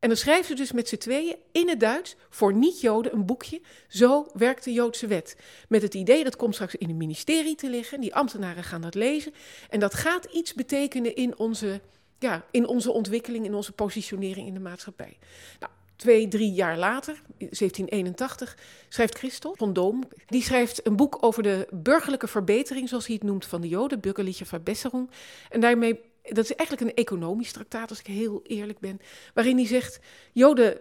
En 0.03 0.09
dan 0.09 0.17
schrijven 0.17 0.45
ze 0.45 0.55
dus 0.55 0.71
met 0.71 0.87
z'n 0.87 0.97
tweeën 0.97 1.35
in 1.51 1.69
het 1.69 1.79
Duits 1.79 2.15
voor 2.29 2.53
niet-Joden 2.53 3.13
een 3.13 3.25
boekje. 3.25 3.61
Zo 3.87 4.27
werkt 4.33 4.63
de 4.63 4.73
Joodse 4.73 5.07
wet. 5.07 5.37
Met 5.67 5.81
het 5.81 5.93
idee 5.93 6.23
dat 6.23 6.35
komt 6.35 6.53
straks 6.53 6.75
in 6.75 6.87
het 6.87 6.97
ministerie 6.97 7.55
te 7.55 7.69
liggen. 7.69 8.01
Die 8.01 8.15
ambtenaren 8.15 8.63
gaan 8.63 8.81
dat 8.81 8.95
lezen. 8.95 9.33
En 9.69 9.79
dat 9.79 9.93
gaat 9.93 10.25
iets 10.25 10.53
betekenen 10.53 11.15
in 11.15 11.37
onze, 11.37 11.81
ja, 12.19 12.45
in 12.51 12.67
onze 12.67 12.91
ontwikkeling, 12.91 13.45
in 13.45 13.53
onze 13.53 13.71
positionering 13.71 14.47
in 14.47 14.53
de 14.53 14.59
maatschappij. 14.59 15.17
Nou, 15.59 15.71
Twee, 15.95 16.27
drie 16.27 16.51
jaar 16.51 16.77
later, 16.77 17.21
1781, 17.37 18.57
schrijft 18.89 19.17
Christophe 19.17 19.57
van 19.57 19.73
Doom. 19.73 20.03
Die 20.25 20.43
schrijft 20.43 20.87
een 20.87 20.95
boek 20.95 21.17
over 21.21 21.43
de 21.43 21.67
burgerlijke 21.71 22.27
verbetering, 22.27 22.89
zoals 22.89 23.05
hij 23.05 23.15
het 23.15 23.23
noemt, 23.23 23.45
van 23.45 23.61
de 23.61 23.67
Joden, 23.67 23.99
Bürgerliche 23.99 24.45
Verbesserung. 24.45 25.09
En 25.49 25.61
daarmee, 25.61 25.99
dat 26.23 26.43
is 26.43 26.55
eigenlijk 26.55 26.89
een 26.89 27.03
economisch 27.03 27.51
traktaat, 27.51 27.89
als 27.89 27.99
ik 27.99 28.07
heel 28.07 28.41
eerlijk 28.43 28.79
ben, 28.79 28.99
waarin 29.33 29.57
hij 29.57 29.67
zegt: 29.67 29.99
Joden 30.31 30.79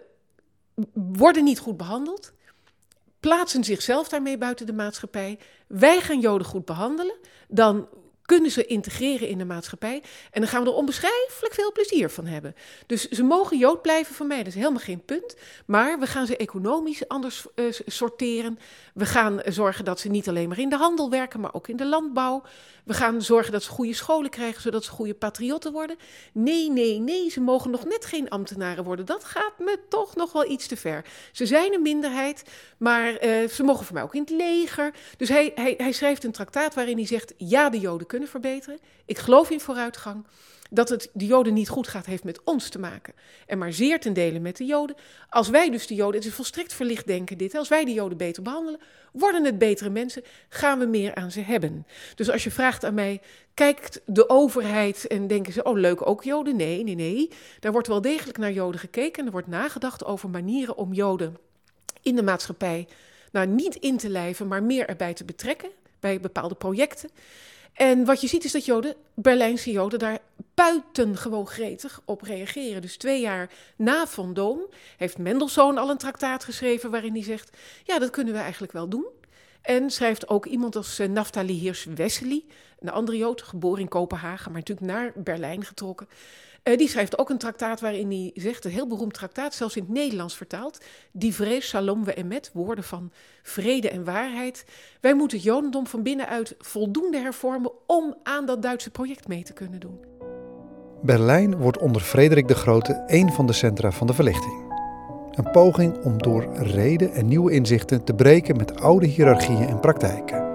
worden 0.93 1.43
niet 1.43 1.59
goed 1.59 1.77
behandeld, 1.77 2.33
plaatsen 3.19 3.63
zichzelf 3.63 4.09
daarmee 4.09 4.37
buiten 4.37 4.65
de 4.65 4.73
maatschappij. 4.73 5.39
Wij 5.67 6.01
gaan 6.01 6.19
Joden 6.19 6.47
goed 6.47 6.65
behandelen, 6.65 7.15
dan 7.47 7.87
kunnen 8.25 8.51
ze 8.51 8.65
integreren 8.65 9.27
in 9.27 9.37
de 9.37 9.45
maatschappij. 9.45 10.03
En 10.31 10.41
dan 10.41 10.49
gaan 10.49 10.63
we 10.63 10.69
er 10.69 10.75
onbeschrijfelijk 10.75 11.53
veel 11.53 11.71
plezier 11.71 12.09
van 12.09 12.25
hebben. 12.25 12.55
Dus 12.85 13.07
ze 13.09 13.23
mogen 13.23 13.57
Jood 13.57 13.81
blijven 13.81 14.15
van 14.15 14.27
mij, 14.27 14.37
dat 14.37 14.47
is 14.47 14.55
helemaal 14.55 14.79
geen 14.79 15.05
punt. 15.05 15.35
Maar 15.65 15.99
we 15.99 16.07
gaan 16.07 16.25
ze 16.25 16.37
economisch 16.37 17.07
anders 17.07 17.45
uh, 17.55 17.73
sorteren. 17.85 18.59
We 18.93 19.05
gaan 19.05 19.41
zorgen 19.45 19.85
dat 19.85 19.99
ze 19.99 20.09
niet 20.09 20.29
alleen 20.29 20.49
maar 20.49 20.59
in 20.59 20.69
de 20.69 20.77
handel 20.77 21.09
werken, 21.09 21.39
maar 21.39 21.53
ook 21.53 21.67
in 21.67 21.77
de 21.77 21.85
landbouw. 21.85 22.43
We 22.83 22.93
gaan 22.93 23.21
zorgen 23.21 23.51
dat 23.51 23.63
ze 23.63 23.69
goede 23.69 23.93
scholen 23.93 24.29
krijgen, 24.29 24.61
zodat 24.61 24.83
ze 24.83 24.91
goede 24.91 25.13
patriotten 25.13 25.71
worden. 25.71 25.97
Nee, 26.33 26.69
nee, 26.69 26.99
nee, 26.99 27.29
ze 27.29 27.41
mogen 27.41 27.71
nog 27.71 27.85
net 27.85 28.05
geen 28.05 28.29
ambtenaren 28.29 28.83
worden. 28.83 29.05
Dat 29.05 29.23
gaat 29.23 29.59
me 29.59 29.79
toch 29.89 30.15
nog 30.15 30.31
wel 30.31 30.51
iets 30.51 30.67
te 30.67 30.77
ver. 30.77 31.05
Ze 31.31 31.45
zijn 31.45 31.73
een 31.73 31.81
minderheid, 31.81 32.43
maar 32.77 33.25
uh, 33.25 33.47
ze 33.47 33.63
mogen 33.63 33.85
voor 33.85 33.93
mij 33.93 34.03
ook 34.03 34.15
in 34.15 34.21
het 34.21 34.29
leger. 34.29 34.93
Dus 35.17 35.29
hij, 35.29 35.51
hij, 35.55 35.73
hij 35.77 35.91
schrijft 35.91 36.23
een 36.23 36.31
traktaat 36.31 36.73
waarin 36.73 36.97
hij 36.97 37.07
zegt: 37.07 37.33
ja, 37.37 37.69
de 37.69 37.79
Joden 37.79 38.07
kunnen 38.07 38.29
verbeteren. 38.29 38.79
Ik 39.05 39.17
geloof 39.17 39.49
in 39.49 39.59
vooruitgang. 39.59 40.25
Dat 40.73 40.89
het 40.89 41.09
de 41.13 41.25
Joden 41.25 41.53
niet 41.53 41.69
goed 41.69 41.87
gaat, 41.87 42.05
heeft 42.05 42.23
met 42.23 42.43
ons 42.43 42.69
te 42.69 42.79
maken. 42.79 43.13
En 43.47 43.57
maar 43.57 43.73
zeer 43.73 43.99
ten 43.99 44.13
dele 44.13 44.39
met 44.39 44.57
de 44.57 44.65
Joden. 44.65 44.95
Als 45.29 45.49
wij 45.49 45.69
dus 45.69 45.87
de 45.87 45.95
Joden, 45.95 46.15
het 46.19 46.29
is 46.29 46.35
volstrekt 46.35 46.73
verlicht 46.73 47.07
denken 47.07 47.37
dit, 47.37 47.55
als 47.55 47.67
wij 47.67 47.85
de 47.85 47.93
Joden 47.93 48.17
beter 48.17 48.43
behandelen, 48.43 48.79
worden 49.11 49.45
het 49.45 49.57
betere 49.57 49.89
mensen, 49.89 50.23
gaan 50.49 50.79
we 50.79 50.85
meer 50.85 51.15
aan 51.15 51.31
ze 51.31 51.39
hebben. 51.39 51.85
Dus 52.15 52.29
als 52.29 52.43
je 52.43 52.51
vraagt 52.51 52.85
aan 52.85 52.93
mij, 52.93 53.21
kijkt 53.53 54.01
de 54.05 54.29
overheid 54.29 55.07
en 55.07 55.27
denken 55.27 55.53
ze, 55.53 55.63
oh 55.63 55.77
leuk, 55.77 56.07
ook 56.07 56.23
Joden? 56.23 56.55
Nee, 56.55 56.83
nee, 56.83 56.95
nee. 56.95 57.29
Daar 57.59 57.71
wordt 57.71 57.87
wel 57.87 58.01
degelijk 58.01 58.37
naar 58.37 58.51
Joden 58.51 58.79
gekeken 58.79 59.19
en 59.19 59.25
er 59.25 59.31
wordt 59.31 59.47
nagedacht 59.47 60.05
over 60.05 60.29
manieren 60.29 60.77
om 60.77 60.93
Joden 60.93 61.37
in 62.01 62.15
de 62.15 62.23
maatschappij 62.23 62.87
nou, 63.33 63.47
niet 63.47 63.75
in 63.75 63.97
te 63.97 64.09
lijven, 64.09 64.47
maar 64.47 64.63
meer 64.63 64.87
erbij 64.87 65.13
te 65.13 65.23
betrekken 65.23 65.69
bij 65.99 66.19
bepaalde 66.19 66.55
projecten. 66.55 67.09
En 67.73 68.05
wat 68.05 68.21
je 68.21 68.27
ziet 68.27 68.43
is 68.43 68.51
dat 68.51 68.65
Joden, 68.65 68.95
Berlijnse 69.13 69.71
Joden, 69.71 69.99
daar 69.99 70.19
buitengewoon 70.53 71.47
gretig 71.47 72.01
op 72.05 72.21
reageren. 72.21 72.81
Dus 72.81 72.97
twee 72.97 73.21
jaar 73.21 73.49
na 73.75 74.07
Von 74.07 74.33
Doom 74.33 74.59
heeft 74.97 75.17
Mendelssohn 75.17 75.77
al 75.77 75.89
een 75.89 75.97
traktaat 75.97 76.43
geschreven 76.43 76.91
waarin 76.91 77.13
hij 77.13 77.23
zegt: 77.23 77.57
Ja, 77.83 77.99
dat 77.99 78.09
kunnen 78.09 78.33
we 78.33 78.39
eigenlijk 78.39 78.73
wel 78.73 78.87
doen. 78.87 79.05
En 79.61 79.89
schrijft 79.89 80.29
ook 80.29 80.45
iemand 80.45 80.75
als 80.75 80.99
uh, 80.99 81.07
Naftali 81.07 81.59
Hirsch-Wessely, 81.59 82.43
een 82.79 82.89
andere 82.89 83.17
Jood, 83.17 83.41
geboren 83.41 83.81
in 83.81 83.87
Kopenhagen, 83.87 84.51
maar 84.51 84.59
natuurlijk 84.59 84.87
naar 84.87 85.11
Berlijn 85.15 85.65
getrokken. 85.65 86.07
Uh, 86.63 86.77
die 86.77 86.89
schrijft 86.89 87.17
ook 87.17 87.29
een 87.29 87.37
traktaat 87.37 87.79
waarin 87.79 88.07
hij 88.07 88.31
zegt, 88.33 88.65
een 88.65 88.71
heel 88.71 88.87
beroemd 88.87 89.13
traktaat, 89.13 89.53
zelfs 89.53 89.75
in 89.75 89.81
het 89.81 89.91
Nederlands 89.91 90.35
vertaald. 90.35 90.77
Die 91.11 91.33
vrees, 91.33 91.67
shalom 91.67 92.03
we 92.03 92.13
emet, 92.13 92.49
woorden 92.53 92.83
van 92.83 93.11
vrede 93.41 93.89
en 93.89 94.03
waarheid. 94.03 94.65
Wij 95.01 95.13
moeten 95.13 95.37
het 95.37 95.45
Jodendom 95.45 95.87
van 95.87 96.03
binnenuit 96.03 96.55
voldoende 96.57 97.17
hervormen 97.17 97.71
om 97.87 98.15
aan 98.23 98.45
dat 98.45 98.61
Duitse 98.61 98.89
project 98.89 99.27
mee 99.27 99.43
te 99.43 99.53
kunnen 99.53 99.79
doen. 99.79 99.99
Berlijn 101.01 101.57
wordt 101.57 101.77
onder 101.77 102.01
Frederik 102.01 102.47
de 102.47 102.55
Grote 102.55 103.03
een 103.07 103.31
van 103.31 103.47
de 103.47 103.53
centra 103.53 103.91
van 103.91 104.07
de 104.07 104.13
verlichting. 104.13 104.71
Een 105.31 105.51
poging 105.51 106.03
om 106.03 106.17
door 106.17 106.47
reden 106.53 107.13
en 107.13 107.27
nieuwe 107.27 107.51
inzichten 107.51 108.03
te 108.03 108.13
breken 108.13 108.57
met 108.57 108.79
oude 108.79 109.07
hiërarchieën 109.07 109.67
en 109.67 109.79
praktijken. 109.79 110.51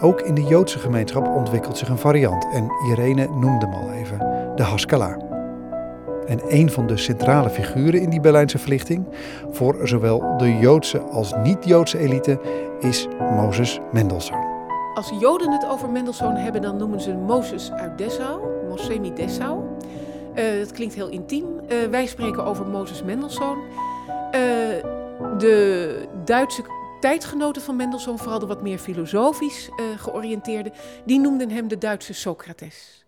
Ook 0.00 0.20
in 0.20 0.34
de 0.34 0.42
Joodse 0.42 0.78
gemeenschap 0.78 1.26
ontwikkelt 1.26 1.78
zich 1.78 1.88
een 1.88 1.98
variant 1.98 2.46
en 2.52 2.68
Irene 2.90 3.28
noemde 3.28 3.66
hem 3.66 3.74
al 3.74 3.92
even, 3.92 4.18
de 4.56 4.62
Haskalah. 4.62 5.31
En 6.26 6.40
een 6.48 6.70
van 6.70 6.86
de 6.86 6.96
centrale 6.96 7.50
figuren 7.50 8.00
in 8.00 8.10
die 8.10 8.20
Berlijnse 8.20 8.58
verlichting, 8.58 9.06
voor 9.50 9.88
zowel 9.88 10.36
de 10.38 10.58
Joodse 10.58 11.00
als 11.00 11.32
niet-Joodse 11.42 11.98
elite, 11.98 12.40
is 12.80 13.08
Mozes 13.18 13.80
Mendelssohn. 13.92 14.50
Als 14.94 15.12
Joden 15.20 15.52
het 15.52 15.66
over 15.66 15.90
Mendelssohn 15.90 16.36
hebben, 16.36 16.62
dan 16.62 16.76
noemen 16.76 17.00
ze 17.00 17.12
Mozes 17.14 17.70
uit 17.70 17.98
Dessau, 17.98 18.40
Mosemi 18.68 19.12
Dessau. 19.12 19.62
Uh, 20.34 20.58
dat 20.58 20.72
klinkt 20.72 20.94
heel 20.94 21.08
intiem. 21.08 21.44
Uh, 21.44 21.84
wij 21.90 22.06
spreken 22.06 22.44
over 22.44 22.66
Mozes 22.66 23.02
Mendelssohn. 23.02 23.58
Uh, 23.58 24.40
de 25.38 26.08
Duitse 26.24 26.62
tijdgenoten 27.00 27.62
van 27.62 27.76
Mendelssohn, 27.76 28.18
vooral 28.18 28.38
de 28.38 28.46
wat 28.46 28.62
meer 28.62 28.78
filosofisch 28.78 29.70
georiënteerde, 29.96 30.72
die 31.04 31.20
noemden 31.20 31.50
hem 31.50 31.68
de 31.68 31.78
Duitse 31.78 32.14
Socrates. 32.14 33.01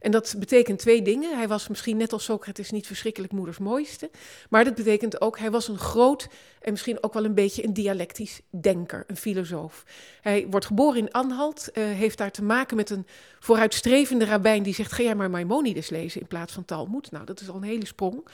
En 0.00 0.10
dat 0.10 0.34
betekent 0.38 0.78
twee 0.78 1.02
dingen. 1.02 1.36
Hij 1.36 1.48
was 1.48 1.68
misschien 1.68 1.96
net 1.96 2.12
als 2.12 2.24
Socrates 2.24 2.70
niet 2.70 2.86
verschrikkelijk 2.86 3.32
moeders 3.32 3.58
mooiste. 3.58 4.10
Maar 4.50 4.64
dat 4.64 4.74
betekent 4.74 5.20
ook, 5.20 5.38
hij 5.38 5.50
was 5.50 5.68
een 5.68 5.78
groot 5.78 6.28
en 6.60 6.70
misschien 6.70 7.02
ook 7.02 7.14
wel 7.14 7.24
een 7.24 7.34
beetje 7.34 7.64
een 7.64 7.72
dialectisch 7.72 8.40
denker, 8.50 9.04
een 9.06 9.16
filosoof. 9.16 9.84
Hij 10.20 10.46
wordt 10.50 10.66
geboren 10.66 10.98
in 10.98 11.10
Anhalt, 11.10 11.68
uh, 11.72 11.84
heeft 11.84 12.18
daar 12.18 12.30
te 12.30 12.42
maken 12.42 12.76
met 12.76 12.90
een 12.90 13.06
vooruitstrevende 13.40 14.24
rabbijn 14.24 14.62
die 14.62 14.74
zegt: 14.74 14.92
ga 14.92 15.02
jij 15.02 15.14
maar 15.14 15.30
Maimonides 15.30 15.88
lezen 15.88 16.20
in 16.20 16.26
plaats 16.26 16.52
van 16.52 16.64
Talmud. 16.64 17.10
Nou, 17.10 17.24
dat 17.24 17.40
is 17.40 17.48
al 17.48 17.56
een 17.56 17.62
hele 17.62 17.86
sprong. 17.86 18.26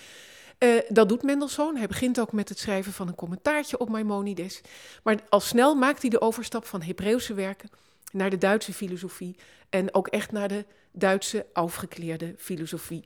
Uh, 0.59 0.81
dat 0.89 1.09
doet 1.09 1.23
Mendelssohn. 1.23 1.77
Hij 1.77 1.87
begint 1.87 2.21
ook 2.21 2.33
met 2.33 2.49
het 2.49 2.59
schrijven 2.59 2.93
van 2.93 3.09
een 3.09 3.15
commentaartje 3.15 3.79
op 3.79 3.89
Maimonides. 3.89 4.61
Maar 5.03 5.19
al 5.29 5.41
snel 5.41 5.75
maakt 5.75 6.01
hij 6.01 6.11
de 6.11 6.21
overstap 6.21 6.67
van 6.67 6.83
Hebreeuwse 6.83 7.35
werken 7.35 7.71
naar 8.17 8.31
de 8.31 8.39
Duitse 8.39 8.73
filosofie 8.73 9.37
en 9.71 9.95
ook 9.95 10.09
echt 10.09 10.33
naar 10.33 10.49
de 10.49 10.65
Duitse 10.93 11.47
afgekleerde 11.53 12.35
filosofie. 12.39 13.05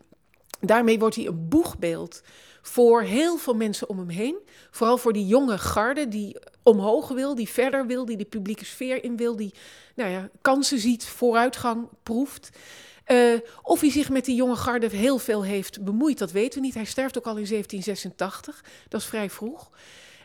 Daarmee 0.61 0.99
wordt 0.99 1.17
hij 1.17 1.27
een 1.27 1.49
boegbeeld 1.49 2.23
voor 2.63 3.03
heel 3.03 3.37
veel 3.37 3.55
mensen 3.55 3.89
om 3.89 3.99
hem 3.99 4.09
heen. 4.09 4.39
Vooral 4.71 4.99
voor 4.99 5.13
die 5.13 5.27
jonge 5.27 5.59
garde 5.59 6.09
die 6.09 6.37
omhoog 6.63 7.09
wil, 7.09 7.35
die 7.35 7.49
verder 7.49 7.87
wil, 7.87 8.05
die 8.05 8.17
de 8.17 8.25
publieke 8.25 8.65
sfeer 8.65 9.05
in 9.05 9.17
wil, 9.17 9.37
die 9.37 9.55
nou 9.95 10.11
ja, 10.11 10.31
kansen 10.41 10.79
ziet, 10.79 11.05
vooruitgang 11.05 11.89
proeft. 12.03 12.51
Uh, 13.07 13.39
of 13.63 13.81
hij 13.81 13.91
zich 13.91 14.11
met 14.11 14.25
die 14.25 14.35
jonge 14.35 14.57
garde 14.57 14.89
heel 14.89 15.19
veel 15.19 15.45
heeft 15.45 15.85
bemoeid, 15.85 16.19
dat 16.19 16.31
weten 16.31 16.61
we 16.61 16.67
niet. 16.67 16.75
Hij 16.75 16.85
sterft 16.85 17.19
ook 17.19 17.27
al 17.27 17.37
in 17.37 17.47
1786, 17.47 18.65
dat 18.89 19.01
is 19.01 19.07
vrij 19.07 19.31
vroeg. 19.31 19.71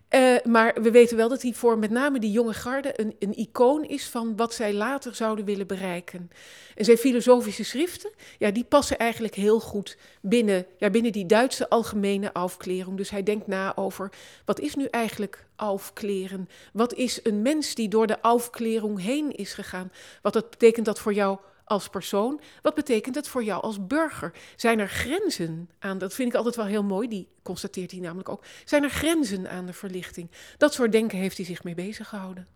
Uh, 0.10 0.36
maar 0.44 0.82
we 0.82 0.92
weten 0.92 1.18
wel 1.18 1.30
dat 1.30 1.42
hij 1.42 1.54
voor 1.54 1.78
met 1.78 1.90
name 1.90 2.20
die 2.20 2.32
jonge 2.32 2.54
garde 2.54 3.00
een, 3.00 3.16
een 3.20 3.38
icoon 3.38 3.84
is 3.84 4.10
van 4.10 4.36
wat 4.36 4.54
zij 4.54 4.74
later 4.74 5.16
zouden 5.16 5.46
willen 5.46 5.68
bereiken. 5.68 6.30
En 6.76 6.86
zijn 6.86 6.98
filosofische 6.98 7.64
schriften, 7.64 8.12
ja, 8.38 8.52
die 8.52 8.64
passen 8.64 8.98
eigenlijk 8.98 9.36
heel 9.36 9.60
goed 9.60 9.98
binnen, 10.22 10.66
ja, 10.78 10.90
binnen 10.90 11.12
die 11.12 11.26
Duitse 11.26 11.70
algemene 11.70 12.34
afklering. 12.34 12.98
Dus 12.98 13.10
hij 13.10 13.24
denkt 13.24 13.48
na 13.48 13.76
over 13.76 14.12
wat 14.46 14.60
is 14.60 14.76
nu 14.76 14.86
eigenlijk 14.86 15.46
afkleren? 15.56 16.50
Wat 16.74 16.94
is 16.94 17.20
een 17.24 17.42
mens 17.42 17.76
die 17.76 17.88
door 17.88 18.08
de 18.08 18.22
afklering 18.22 19.02
heen 19.02 19.32
is 19.32 19.54
gegaan? 19.54 19.92
Wat 20.22 20.50
betekent 20.50 20.86
dat 20.86 21.00
voor 21.00 21.14
jou 21.14 21.38
als 21.66 21.90
persoon? 21.90 22.42
Wat 22.62 22.76
betekent 22.76 23.16
het 23.16 23.28
voor 23.28 23.44
jou 23.44 23.62
als 23.62 23.88
burger? 23.88 24.32
Zijn 24.56 24.80
er 24.80 24.90
grenzen 24.90 25.70
aan, 25.80 25.98
dat 25.98 26.14
vind 26.14 26.30
ik 26.30 26.36
altijd 26.36 26.56
wel 26.56 26.66
heel 26.66 26.84
mooi, 26.84 27.08
die 27.08 27.28
constateert 27.44 27.92
hij 27.92 28.00
namelijk 28.00 28.30
ook. 28.30 28.44
Zijn 28.66 28.84
er 28.84 28.90
grenzen 28.90 29.50
aan 29.50 29.66
de 29.66 29.74
verlichting? 29.74 30.32
Dat 30.58 30.74
soort 30.74 30.92
denken 30.92 31.18
heeft 31.18 31.38
hij 31.38 31.46
zich 31.46 31.64
mee 31.64 31.76
bezig 31.76 32.10
gehouden. 32.10 32.48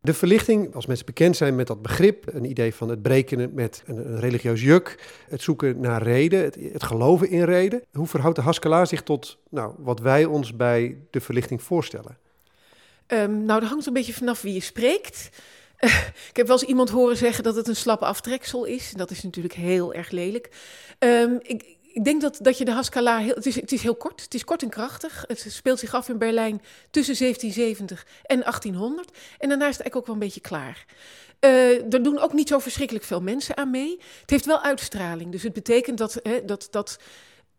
De 0.00 0.14
verlichting, 0.14 0.74
als 0.74 0.86
mensen 0.86 1.06
bekend 1.06 1.36
zijn 1.36 1.56
met 1.56 1.66
dat 1.66 1.82
begrip, 1.82 2.34
een 2.34 2.44
idee 2.44 2.74
van 2.74 2.88
het 2.88 3.02
breken 3.02 3.54
met 3.54 3.82
een, 3.86 4.20
religieus 4.20 4.62
juk, 4.62 5.12
het 5.28 5.42
zoeken 5.42 5.80
naar 5.80 6.02
reden, 6.02 6.44
het, 6.44 6.54
het 6.72 6.82
geloven 6.82 7.30
in 7.30 7.44
reden. 7.44 7.82
Hoe 7.92 8.06
verhoudt 8.06 8.36
de 8.36 8.42
Haskalah 8.42 8.86
zich 8.86 9.02
tot 9.02 9.38
nou, 9.50 9.74
wat 9.78 10.00
wij 10.00 10.24
ons 10.24 10.56
bij 10.56 10.96
de 11.10 11.20
verlichting 11.20 11.62
voorstellen? 11.62 12.18
Um, 13.06 13.44
nou, 13.44 13.60
dat 13.60 13.68
hangt 13.68 13.86
een 13.86 13.92
beetje 13.92 14.12
vanaf 14.12 14.42
wie 14.42 14.54
je 14.54 14.60
spreekt. 14.60 15.28
ik 16.30 16.36
heb 16.36 16.46
wel 16.46 16.58
eens 16.58 16.68
iemand 16.68 16.90
horen 16.90 17.16
zeggen 17.16 17.44
dat 17.44 17.56
het 17.56 17.68
een 17.68 17.76
slappe 17.76 18.04
aftreksel 18.04 18.64
is. 18.64 18.92
Dat 18.96 19.10
is 19.10 19.22
natuurlijk 19.22 19.54
heel 19.54 19.94
erg 19.94 20.10
lelijk. 20.10 20.50
Um, 20.98 21.38
ik, 21.42 21.76
ik 21.96 22.04
denk 22.04 22.20
dat, 22.20 22.38
dat 22.40 22.58
je 22.58 22.64
de 22.64 22.70
Haskalah... 22.70 23.18
Heel, 23.18 23.34
het, 23.34 23.46
is, 23.46 23.54
het 23.54 23.72
is 23.72 23.82
heel 23.82 23.94
kort, 23.94 24.22
het 24.22 24.34
is 24.34 24.44
kort 24.44 24.62
en 24.62 24.68
krachtig. 24.68 25.24
Het 25.26 25.46
speelt 25.48 25.78
zich 25.78 25.94
af 25.94 26.08
in 26.08 26.18
Berlijn 26.18 26.62
tussen 26.90 27.18
1770 27.18 28.06
en 28.22 28.40
1800. 28.40 29.10
En 29.38 29.48
daarna 29.48 29.68
is 29.68 29.76
het 29.76 29.80
eigenlijk 29.80 29.96
ook 29.96 30.06
wel 30.06 30.14
een 30.14 30.20
beetje 30.20 30.40
klaar. 30.40 30.84
Uh, 31.40 31.92
er 31.92 32.02
doen 32.02 32.18
ook 32.18 32.32
niet 32.32 32.48
zo 32.48 32.58
verschrikkelijk 32.58 33.04
veel 33.04 33.20
mensen 33.20 33.56
aan 33.56 33.70
mee. 33.70 34.00
Het 34.20 34.30
heeft 34.30 34.46
wel 34.46 34.62
uitstraling. 34.62 35.32
Dus 35.32 35.42
het 35.42 35.52
betekent 35.52 35.98
dat... 35.98 36.20
Hè, 36.22 36.44
dat, 36.44 36.68
dat 36.70 36.98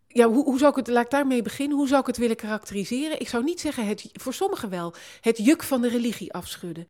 ja, 0.08 0.28
hoe, 0.28 0.44
hoe, 0.44 0.58
zou 0.58 0.70
ik 0.70 0.76
het, 0.76 0.88
laat 0.88 1.04
ik 1.04 1.10
daarmee 1.10 1.42
beginnen, 1.42 1.76
hoe 1.76 1.88
zou 1.88 2.00
ik 2.00 2.06
het 2.06 2.16
willen 2.16 2.36
karakteriseren? 2.36 3.20
Ik 3.20 3.28
zou 3.28 3.44
niet 3.44 3.60
zeggen, 3.60 3.86
het, 3.86 4.08
voor 4.12 4.34
sommigen 4.34 4.70
wel, 4.70 4.94
het 5.20 5.38
juk 5.38 5.62
van 5.62 5.80
de 5.80 5.88
religie 5.88 6.32
afschudden. 6.32 6.88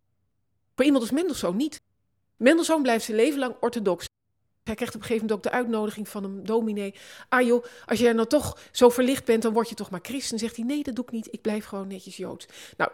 Maar 0.78 0.86
iemand 0.86 1.04
als 1.04 1.12
Mendelssohn 1.12 1.56
niet. 1.56 1.80
Mendelssohn 2.36 2.82
blijft 2.82 3.04
zijn 3.04 3.16
leven 3.16 3.38
lang 3.38 3.54
orthodox. 3.60 4.06
Hij 4.64 4.74
krijgt 4.74 4.94
op 4.94 5.00
een 5.00 5.06
gegeven 5.06 5.26
moment 5.28 5.46
ook 5.46 5.52
de 5.52 5.58
uitnodiging 5.58 6.08
van 6.08 6.24
een 6.24 6.44
dominee. 6.44 6.94
Ah 7.28 7.46
joh, 7.46 7.64
als 7.86 7.98
jij 7.98 8.12
nou 8.12 8.28
toch 8.28 8.58
zo 8.72 8.88
verlicht 8.88 9.24
bent, 9.24 9.42
dan 9.42 9.52
word 9.52 9.68
je 9.68 9.74
toch 9.74 9.90
maar 9.90 10.00
christen. 10.02 10.38
Zegt 10.38 10.56
hij, 10.56 10.64
nee, 10.64 10.82
dat 10.82 10.94
doe 10.94 11.04
ik 11.04 11.10
niet. 11.10 11.28
Ik 11.30 11.40
blijf 11.40 11.64
gewoon 11.64 11.88
netjes 11.88 12.16
Joods. 12.16 12.46
Nou, 12.76 12.90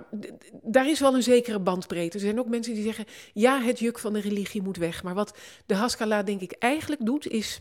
daar 0.62 0.88
is 0.88 1.00
wel 1.00 1.14
een 1.14 1.22
zekere 1.22 1.58
bandbreedte. 1.58 2.16
Er 2.16 2.24
zijn 2.24 2.38
ook 2.38 2.48
mensen 2.48 2.74
die 2.74 2.82
zeggen, 2.82 3.04
ja, 3.32 3.60
het 3.60 3.78
juk 3.78 3.98
van 3.98 4.12
de 4.12 4.20
religie 4.20 4.62
moet 4.62 4.76
weg. 4.76 5.02
Maar 5.02 5.14
wat 5.14 5.38
de 5.66 5.74
Haskalah 5.74 6.26
denk 6.26 6.40
ik 6.40 6.52
eigenlijk 6.52 7.04
doet, 7.06 7.26
is 7.26 7.60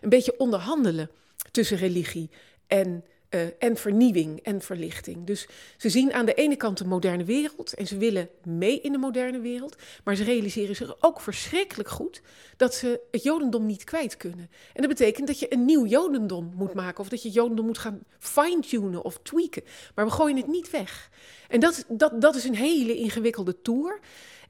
een 0.00 0.08
beetje 0.08 0.38
onderhandelen 0.38 1.10
tussen 1.50 1.76
religie 1.76 2.30
en 2.66 3.04
uh, 3.30 3.40
en 3.58 3.76
vernieuwing 3.76 4.40
en 4.42 4.60
verlichting. 4.60 5.26
Dus 5.26 5.48
ze 5.76 5.88
zien 5.88 6.12
aan 6.12 6.26
de 6.26 6.34
ene 6.34 6.56
kant 6.56 6.78
de 6.78 6.84
moderne 6.84 7.24
wereld 7.24 7.74
en 7.74 7.86
ze 7.86 7.96
willen 7.96 8.28
mee 8.44 8.80
in 8.80 8.92
de 8.92 8.98
moderne 8.98 9.40
wereld, 9.40 9.76
maar 10.04 10.16
ze 10.16 10.24
realiseren 10.24 10.76
zich 10.76 11.02
ook 11.02 11.20
verschrikkelijk 11.20 11.88
goed 11.88 12.22
dat 12.56 12.74
ze 12.74 13.00
het 13.10 13.22
Jodendom 13.22 13.66
niet 13.66 13.84
kwijt 13.84 14.16
kunnen. 14.16 14.50
En 14.72 14.80
dat 14.82 14.88
betekent 14.88 15.26
dat 15.26 15.38
je 15.38 15.52
een 15.52 15.64
nieuw 15.64 15.86
Jodendom 15.86 16.52
moet 16.54 16.74
maken 16.74 17.00
of 17.00 17.08
dat 17.08 17.22
je 17.22 17.30
Jodendom 17.30 17.66
moet 17.66 17.78
gaan 17.78 18.00
fine-tunen 18.18 19.04
of 19.04 19.18
tweaken. 19.22 19.62
Maar 19.94 20.04
we 20.04 20.10
gooien 20.10 20.36
het 20.36 20.46
niet 20.46 20.70
weg. 20.70 21.10
En 21.48 21.60
dat, 21.60 21.84
dat, 21.88 22.20
dat 22.20 22.34
is 22.34 22.44
een 22.44 22.56
hele 22.56 22.96
ingewikkelde 22.96 23.62
tour. 23.62 24.00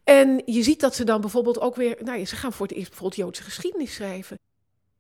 En 0.05 0.43
je 0.45 0.63
ziet 0.63 0.81
dat 0.81 0.95
ze 0.95 1.05
dan 1.05 1.21
bijvoorbeeld 1.21 1.61
ook 1.61 1.77
weer, 1.77 1.97
nou 2.05 2.19
ja, 2.19 2.25
ze 2.25 2.37
gaan 2.37 2.53
voor 2.53 2.67
het 2.67 2.77
eerst 2.77 2.89
bijvoorbeeld 2.89 3.21
Joodse 3.21 3.43
geschiedenis 3.43 3.95
schrijven. 3.95 4.37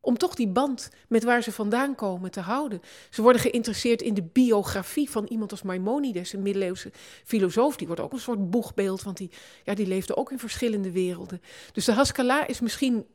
Om 0.08 0.18
toch 0.18 0.34
die 0.34 0.48
band 0.48 0.88
met 1.08 1.24
waar 1.24 1.42
ze 1.42 1.52
vandaan 1.52 1.94
komen 1.94 2.30
te 2.30 2.40
houden. 2.40 2.82
Ze 3.10 3.22
worden 3.22 3.40
geïnteresseerd 3.40 4.02
in 4.02 4.14
de 4.14 4.22
biografie 4.22 5.10
van 5.10 5.24
iemand 5.24 5.50
als 5.50 5.62
Maimonides, 5.62 6.32
een 6.32 6.42
middeleeuwse 6.42 6.92
filosoof. 7.24 7.76
Die 7.76 7.86
wordt 7.86 8.02
ook 8.02 8.12
een 8.12 8.18
soort 8.18 8.50
boegbeeld, 8.50 9.02
want 9.02 9.16
die, 9.16 9.30
ja, 9.64 9.74
die 9.74 9.86
leefde 9.86 10.16
ook 10.16 10.30
in 10.30 10.38
verschillende 10.38 10.90
werelden. 10.90 11.42
Dus 11.72 11.84
de 11.84 11.92
Haskalah 11.92 12.48
is 12.48 12.60
misschien 12.60 13.06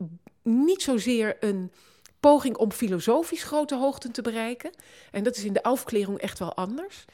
niet 0.41 0.81
zozeer 0.81 1.37
een 1.39 1.71
poging 2.19 2.57
om 2.57 2.71
filosofisch 2.71 3.43
grote 3.43 3.75
hoogten 3.75 4.11
te 4.11 4.21
bereiken. 4.21 4.71
En 5.11 5.23
dat 5.23 5.35
is 5.35 5.43
in 5.43 5.53
de 5.53 5.63
afklering 5.63 6.17
echt 6.17 6.39
wel 6.39 6.53
anders. 6.53 7.05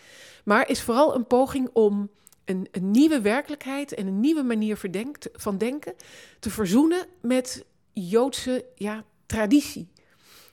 Maar 0.43 0.69
is 0.69 0.81
vooral 0.81 1.15
een 1.15 1.27
poging 1.27 1.69
om 1.73 2.09
een, 2.45 2.67
een 2.71 2.91
nieuwe 2.91 3.21
werkelijkheid 3.21 3.93
en 3.93 4.07
een 4.07 4.19
nieuwe 4.19 4.43
manier 4.43 4.77
van 5.33 5.57
denken 5.57 5.93
te 6.39 6.49
verzoenen 6.49 7.05
met 7.21 7.65
Joodse 7.93 8.65
ja, 8.75 9.03
traditie. 9.29 9.87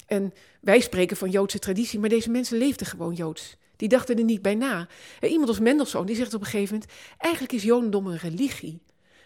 En 0.07 0.33
wij 0.61 0.81
spreken 0.81 1.17
van 1.17 1.31
Joodse 1.31 1.59
traditie, 1.59 1.99
maar 1.99 2.09
deze 2.09 2.31
mensen 2.31 2.59
leefden 2.59 2.87
gewoon 2.87 3.15
Joods. 3.15 3.57
Die 3.77 3.89
dachten 3.89 4.17
er 4.17 4.25
niet 4.25 4.43
bij 4.43 4.55
na. 4.55 4.89
Iemand 5.21 5.49
als 5.49 5.59
Mendelssohn 5.59 6.07
die 6.07 6.17
zegt 6.17 6.35
op 6.35 6.41
een 6.41 6.47
gegeven 6.47 6.75
moment: 6.75 6.93
eigenlijk 7.19 7.53
is 7.53 7.63
Jodendom 7.63 8.07
een 8.07 8.19
religie. 8.19 8.81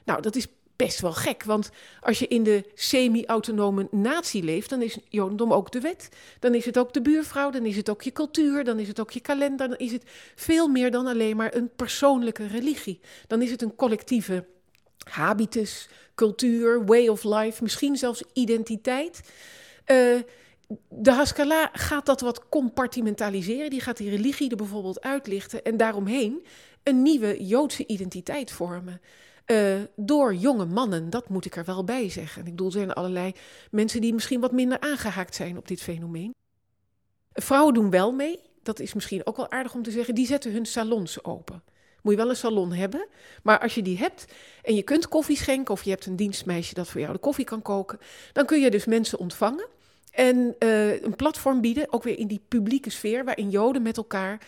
Nou, 0.04 0.23
dat 0.23 0.37
is 0.37 0.47
best 0.76 1.00
wel 1.00 1.12
gek, 1.12 1.45
want 1.45 1.71
als 2.00 2.19
je 2.19 2.28
in 2.28 2.42
de 2.42 2.64
semi-autonome 2.75 3.88
natie 3.90 4.42
leeft, 4.42 4.71
dan 4.71 4.83
is 4.83 4.99
Jodendom 5.09 5.52
ook 5.52 5.73
de 5.73 5.80
wet. 5.80 6.09
Dan 6.38 6.54
is 6.54 6.64
het 6.64 6.78
ook 6.78 6.92
de 6.92 7.02
buurvrouw, 7.02 7.50
dan 7.50 7.66
is 7.66 7.76
het 7.76 7.90
ook 7.90 8.02
je 8.02 8.12
cultuur, 8.12 8.64
dan 8.64 8.78
is 8.78 8.88
het 8.88 9.00
ook 9.00 9.11
je 9.11 9.21
kalender, 9.21 9.69
dan 9.69 9.78
is 9.78 9.92
het 9.92 10.04
veel 10.35 10.69
meer 10.69 10.90
dan 10.90 11.07
alleen 11.07 11.37
maar 11.37 11.54
een 11.54 11.71
persoonlijke 11.76 12.47
religie. 12.47 13.00
Dan 13.26 13.42
is 13.42 13.50
het 13.50 13.62
een 13.62 13.75
collectieve 13.75 14.47
habitus, 15.09 15.88
cultuur, 16.14 16.85
way 16.85 17.09
of 17.09 17.25
life, 17.25 17.62
misschien 17.62 17.97
zelfs 17.97 18.23
identiteit. 18.33 19.21
Uh, 19.87 20.21
de 20.88 21.12
Haskalah 21.12 21.69
gaat 21.73 22.07
dat 22.07 22.21
wat 22.21 22.49
compartimentaliseren. 22.49 23.71
Die 23.71 23.80
gaat 23.80 23.97
die 23.97 24.11
religie 24.11 24.50
er 24.50 24.57
bijvoorbeeld 24.57 25.00
uitlichten 25.00 25.64
en 25.64 25.76
daaromheen 25.76 26.47
een 26.83 27.02
nieuwe 27.02 27.47
Joodse 27.47 27.87
identiteit 27.87 28.50
vormen. 28.50 29.00
Uh, 29.47 29.75
door 29.97 30.35
jonge 30.35 30.64
mannen, 30.64 31.11
dat 31.11 31.28
moet 31.28 31.45
ik 31.45 31.57
er 31.57 31.64
wel 31.64 31.85
bij 31.85 32.11
zeggen. 32.11 32.45
Ik 32.45 32.50
bedoel, 32.50 32.66
er 32.66 32.73
zijn 32.73 32.92
allerlei 32.92 33.33
mensen 33.71 34.00
die 34.00 34.14
misschien 34.14 34.40
wat 34.40 34.52
minder 34.52 34.80
aangehaakt 34.80 35.35
zijn 35.35 35.57
op 35.57 35.69
dit 35.69 35.83
fenomeen. 35.83 36.35
Vrouwen 37.33 37.75
doen 37.75 37.90
wel 37.90 38.12
mee, 38.12 38.40
dat 38.62 38.80
is 38.80 38.95
misschien 38.95 39.26
ook 39.26 39.37
wel 39.37 39.50
aardig 39.50 39.75
om 39.75 39.83
te 39.83 39.90
zeggen. 39.90 40.14
Die 40.14 40.26
zetten 40.26 40.52
hun 40.52 40.66
salons 40.66 41.25
open 41.25 41.62
moet 42.02 42.12
je 42.12 42.19
wel 42.19 42.28
een 42.28 42.37
salon 42.37 42.73
hebben. 42.73 43.07
Maar 43.42 43.61
als 43.61 43.75
je 43.75 43.83
die 43.83 43.99
hebt 43.99 44.25
en 44.62 44.75
je 44.75 44.83
kunt 44.83 45.09
koffie 45.09 45.37
schenken 45.37 45.75
of 45.75 45.83
je 45.83 45.90
hebt 45.90 46.07
een 46.07 46.16
dienstmeisje 46.16 46.75
dat 46.75 46.88
voor 46.88 47.00
jou 47.00 47.12
de 47.12 47.19
koffie 47.19 47.45
kan 47.45 47.62
koken, 47.62 47.99
dan 48.33 48.47
kun 48.47 48.61
je 48.61 48.71
dus 48.71 48.85
mensen 48.85 49.19
ontvangen 49.19 49.66
en 50.11 50.55
uh, 50.59 51.02
een 51.02 51.17
platform 51.17 51.61
bieden, 51.61 51.93
ook 51.93 52.02
weer 52.02 52.19
in 52.19 52.26
die 52.26 52.40
publieke 52.49 52.90
sfeer, 52.90 53.25
waarin 53.25 53.50
Joden 53.50 53.83
met 53.83 53.97
elkaar 53.97 54.38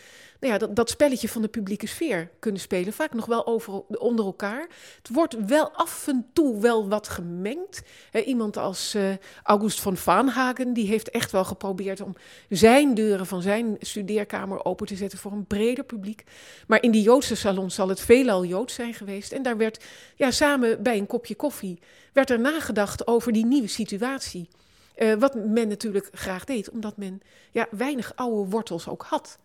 nou 0.42 0.54
ja, 0.54 0.58
dat, 0.58 0.76
dat 0.76 0.90
spelletje 0.90 1.28
van 1.28 1.42
de 1.42 1.48
publieke 1.48 1.86
sfeer 1.86 2.30
kunnen 2.38 2.60
spelen. 2.60 2.92
Vaak 2.92 3.14
nog 3.14 3.26
wel 3.26 3.62
onder 3.88 4.24
elkaar. 4.24 4.68
Het 4.96 5.08
wordt 5.12 5.46
wel 5.46 5.70
af 5.72 6.08
en 6.08 6.26
toe 6.32 6.60
wel 6.60 6.88
wat 6.88 7.08
gemengd. 7.08 7.82
iemand 8.24 8.56
als 8.56 8.94
uh, 8.94 9.12
August 9.42 9.80
van 9.80 9.96
Vaanhagen, 9.96 10.72
die 10.72 10.86
heeft 10.86 11.10
echt 11.10 11.32
wel 11.32 11.44
geprobeerd 11.44 12.00
om 12.00 12.14
zijn 12.48 12.94
deuren 12.94 13.26
van 13.26 13.42
zijn 13.42 13.76
studeerkamer 13.80 14.64
open 14.64 14.86
te 14.86 14.96
zetten 14.96 15.18
voor 15.18 15.32
een 15.32 15.46
breder 15.46 15.84
publiek. 15.84 16.24
Maar 16.66 16.82
in 16.82 16.90
die 16.90 17.02
Joodse 17.02 17.34
salon 17.36 17.70
zal 17.70 17.88
het 17.88 18.00
veelal 18.00 18.44
Joods 18.44 18.74
zijn 18.74 18.94
geweest. 18.94 19.32
En 19.32 19.42
daar 19.42 19.56
werd 19.56 19.84
ja, 20.16 20.30
samen 20.30 20.82
bij 20.82 20.98
een 20.98 21.06
kopje 21.06 21.34
koffie 21.34 21.78
werd 22.12 22.30
er 22.30 22.40
nagedacht 22.40 23.06
over 23.06 23.32
die 23.32 23.46
nieuwe 23.46 23.68
situatie. 23.68 24.48
Uh, 24.96 25.14
wat 25.14 25.34
men 25.34 25.68
natuurlijk 25.68 26.08
graag 26.12 26.44
deed, 26.44 26.70
omdat 26.70 26.96
men 26.96 27.20
ja, 27.50 27.66
weinig 27.70 28.12
oude 28.14 28.50
wortels 28.50 28.88
ook 28.88 29.02
had. 29.02 29.38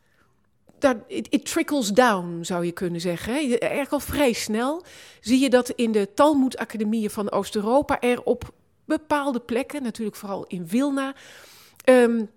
Dat, 0.79 0.97
it, 1.07 1.45
trickles 1.45 1.89
down, 1.89 2.39
zou 2.41 2.65
je 2.65 2.71
kunnen 2.71 3.01
zeggen. 3.01 3.33
Hè. 3.33 3.55
Erg 3.55 3.91
al 3.91 3.99
vrij 3.99 4.33
snel 4.33 4.83
zie 5.21 5.39
je 5.39 5.49
dat 5.49 5.69
in 5.69 5.91
de 5.91 6.13
Talmud-academieën 6.13 7.09
van 7.09 7.31
Oost-Europa 7.31 8.01
er 8.01 8.23
op 8.23 8.53
bepaalde 8.85 9.39
plekken, 9.39 9.83
natuurlijk 9.83 10.17
vooral 10.17 10.45
in 10.47 10.67
Wilna, 10.67 11.15
um, 11.85 12.29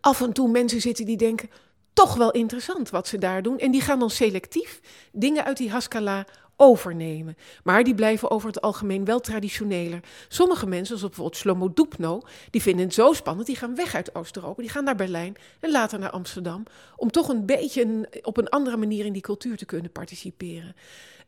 af 0.00 0.20
en 0.20 0.32
toe 0.32 0.48
mensen 0.48 0.80
zitten 0.80 1.04
die 1.04 1.16
denken, 1.16 1.50
toch 1.92 2.14
wel 2.14 2.30
interessant 2.30 2.90
wat 2.90 3.08
ze 3.08 3.18
daar 3.18 3.42
doen. 3.42 3.58
En 3.58 3.70
die 3.70 3.80
gaan 3.80 3.98
dan 3.98 4.10
selectief 4.10 4.80
dingen 5.12 5.44
uit 5.44 5.56
die 5.56 5.70
Haskalah 5.70 6.24
overnemen. 6.56 7.36
Maar 7.64 7.84
die 7.84 7.94
blijven 7.94 8.30
over 8.30 8.48
het 8.48 8.60
algemeen 8.60 9.04
wel 9.04 9.20
traditioneler. 9.20 10.00
Sommige 10.28 10.66
mensen, 10.66 10.86
zoals 10.86 11.02
bijvoorbeeld 11.02 11.36
Shlomo 11.36 11.72
Dupno, 11.72 12.20
die 12.50 12.62
vinden 12.62 12.84
het 12.84 12.94
zo 12.94 13.12
spannend, 13.12 13.46
die 13.46 13.56
gaan 13.56 13.74
weg 13.74 13.94
uit 13.94 14.14
Oost-Europa, 14.14 14.62
die 14.62 14.70
gaan 14.70 14.84
naar 14.84 14.96
Berlijn 14.96 15.36
en 15.60 15.70
later 15.70 15.98
naar 15.98 16.10
Amsterdam, 16.10 16.62
om 16.96 17.10
toch 17.10 17.28
een 17.28 17.46
beetje 17.46 18.08
op 18.22 18.36
een 18.36 18.48
andere 18.48 18.76
manier 18.76 19.04
in 19.04 19.12
die 19.12 19.22
cultuur 19.22 19.56
te 19.56 19.64
kunnen 19.64 19.92
participeren. 19.92 20.74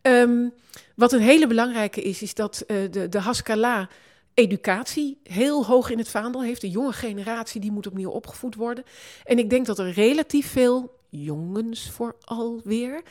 Um, 0.02 0.52
wat 0.96 1.12
een 1.12 1.20
hele 1.20 1.46
belangrijke 1.46 2.02
is, 2.02 2.22
is 2.22 2.34
dat 2.34 2.64
uh, 2.66 2.90
de, 2.90 3.08
de 3.08 3.18
Haskalah 3.18 3.86
educatie 4.34 5.18
heel 5.22 5.66
hoog 5.66 5.90
in 5.90 5.98
het 5.98 6.08
vaandel 6.08 6.42
heeft. 6.42 6.60
De 6.60 6.70
jonge 6.70 6.92
generatie 6.92 7.60
die 7.60 7.72
moet 7.72 7.86
opnieuw 7.86 8.10
opgevoed 8.10 8.54
worden. 8.54 8.84
En 9.24 9.38
ik 9.38 9.50
denk 9.50 9.66
dat 9.66 9.78
er 9.78 9.90
relatief 9.90 10.50
veel 10.50 10.98
jongens 11.08 11.90
vooral 11.90 12.60
weer 12.64 13.02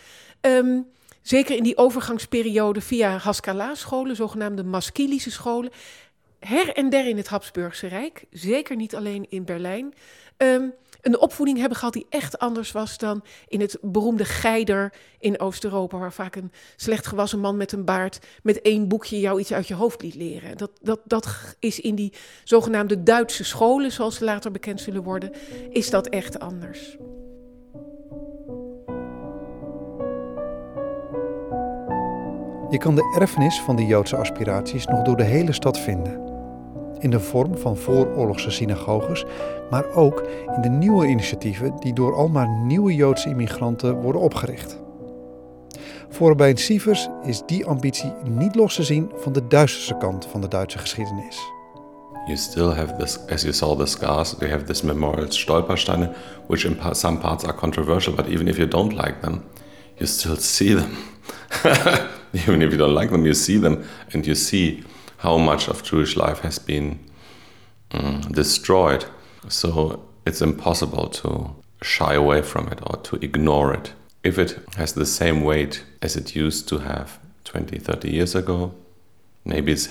um, 0.41 0.87
zeker 1.23 1.55
in 1.55 1.63
die 1.63 1.77
overgangsperiode 1.77 2.81
via 2.81 3.17
Haskalah-scholen, 3.17 4.15
zogenaamde 4.15 4.63
Maskilische 4.63 5.31
scholen, 5.31 5.71
her 6.39 6.75
en 6.75 6.89
der 6.89 7.07
in 7.07 7.17
het 7.17 7.27
Habsburgse 7.27 7.87
Rijk, 7.87 8.25
zeker 8.29 8.75
niet 8.75 8.95
alleen 8.95 9.25
in 9.29 9.45
Berlijn, 9.45 9.93
um, 10.37 10.73
een 11.03 11.19
opvoeding 11.19 11.57
hebben 11.57 11.77
gehad 11.77 11.93
die 11.93 12.05
echt 12.09 12.39
anders 12.39 12.71
was 12.71 12.97
dan 12.97 13.23
in 13.47 13.61
het 13.61 13.77
beroemde 13.81 14.25
Geider 14.25 14.93
in 15.19 15.39
Oost-Europa, 15.39 15.97
waar 15.97 16.13
vaak 16.13 16.35
een 16.35 16.51
slecht 16.75 17.07
gewassen 17.07 17.39
man 17.39 17.57
met 17.57 17.71
een 17.71 17.85
baard 17.85 18.19
met 18.43 18.61
één 18.61 18.87
boekje 18.87 19.19
jou 19.19 19.39
iets 19.39 19.53
uit 19.53 19.67
je 19.67 19.73
hoofd 19.73 20.01
liet 20.01 20.15
leren. 20.15 20.57
Dat, 20.57 20.71
dat, 20.81 20.99
dat 21.05 21.55
is 21.59 21.79
in 21.79 21.95
die 21.95 22.13
zogenaamde 22.43 23.03
Duitse 23.03 23.43
scholen, 23.43 23.91
zoals 23.91 24.15
ze 24.15 24.23
later 24.23 24.51
bekend 24.51 24.81
zullen 24.81 25.03
worden, 25.03 25.31
is 25.69 25.89
dat 25.89 26.07
echt 26.07 26.39
anders. 26.39 26.97
Je 32.73 32.79
kan 32.79 32.95
de 32.95 33.17
erfenis 33.19 33.61
van 33.61 33.75
die 33.75 33.85
Joodse 33.85 34.15
aspiraties 34.15 34.85
nog 34.85 35.01
door 35.01 35.15
de 35.15 35.23
hele 35.23 35.51
stad 35.51 35.79
vinden. 35.79 36.19
In 36.99 37.09
de 37.09 37.19
vorm 37.19 37.57
van 37.57 37.77
vooroorlogse 37.77 38.51
synagoges, 38.51 39.25
maar 39.69 39.85
ook 39.95 40.23
in 40.55 40.61
de 40.61 40.69
nieuwe 40.69 41.07
initiatieven 41.07 41.75
die 41.79 41.93
door 41.93 42.15
almaar 42.15 42.47
nieuwe 42.47 42.95
Joodse 42.95 43.29
immigranten 43.29 44.01
worden 44.01 44.21
opgericht. 44.21 44.79
Voor 46.09 46.27
Rabijn 46.27 46.57
Sievers 46.57 47.09
is 47.23 47.41
die 47.45 47.65
ambitie 47.65 48.13
niet 48.23 48.55
los 48.55 48.75
te 48.75 48.83
zien 48.83 49.11
van 49.15 49.33
de 49.33 49.47
duisterste 49.47 49.97
kant 49.97 50.25
van 50.25 50.41
de 50.41 50.47
Duitse 50.47 50.77
geschiedenis. 50.77 51.37
You 52.25 52.37
still 52.37 52.69
have 52.69 52.95
this, 52.95 53.19
as 53.29 53.41
you 53.41 53.53
saw 53.53 53.79
the 53.79 53.85
scars, 53.85 54.37
we 54.37 54.49
have 54.49 54.63
this 54.63 54.81
memorial 54.81 55.31
Stolpersteine, 55.31 56.11
which 56.47 56.65
in 56.65 56.77
some 56.91 57.17
parts 57.17 57.43
are 57.43 57.55
controversial, 57.55 58.15
but 58.15 58.25
even 58.27 58.47
if 58.47 58.57
you 58.57 58.67
don't 58.67 58.91
like 58.93 59.15
them, 59.21 59.43
you 59.95 60.05
still 60.05 60.35
see 60.35 60.75
them. 60.75 60.91
even 62.47 62.61
if 62.61 62.71
you 62.71 62.77
don't 62.77 62.95
like 62.95 63.11
them, 63.11 63.25
you 63.25 63.33
see 63.33 63.57
them 63.57 63.87
and 64.11 64.25
you 64.25 64.35
see 64.35 64.83
how 65.17 65.37
much 65.37 65.67
of 65.67 65.83
Jewish 65.83 66.17
life 66.17 66.39
has 66.39 66.59
been 66.59 66.99
um, 67.91 68.21
destroyed. 68.21 69.05
So 69.49 70.03
it's 70.25 70.41
impossible 70.41 71.09
to 71.09 71.55
shy 71.81 72.13
away 72.13 72.41
from 72.41 72.67
it 72.69 72.79
or 72.83 72.97
to 72.97 73.15
ignore 73.17 73.73
it. 73.73 73.93
If 74.23 74.39
it 74.39 74.57
has 74.77 74.93
the 74.93 75.05
same 75.05 75.43
weight 75.43 75.83
as 76.01 76.15
it 76.15 76.35
used 76.35 76.67
to 76.69 76.79
have 76.79 77.19
20, 77.43 77.77
30 77.77 78.09
years 78.09 78.35
ago, 78.35 78.73
maybe 79.45 79.73
it 79.73 79.85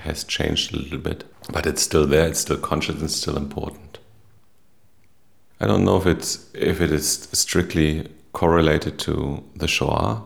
has 0.00 0.24
changed 0.24 0.74
a 0.74 0.78
little 0.78 0.98
bit, 0.98 1.24
but 1.50 1.66
it's 1.66 1.82
still 1.82 2.06
there, 2.06 2.28
it's 2.28 2.40
still 2.40 2.58
conscious, 2.58 3.02
it's 3.02 3.16
still 3.16 3.36
important. 3.36 3.98
I 5.60 5.66
don't 5.66 5.84
know 5.84 5.96
if 5.96 6.06
it's 6.06 6.48
if 6.54 6.80
it 6.80 6.92
is 6.92 7.28
strictly 7.32 8.08
correlated 8.32 8.98
to 9.00 9.42
the 9.56 9.66
Shoah 9.66 10.22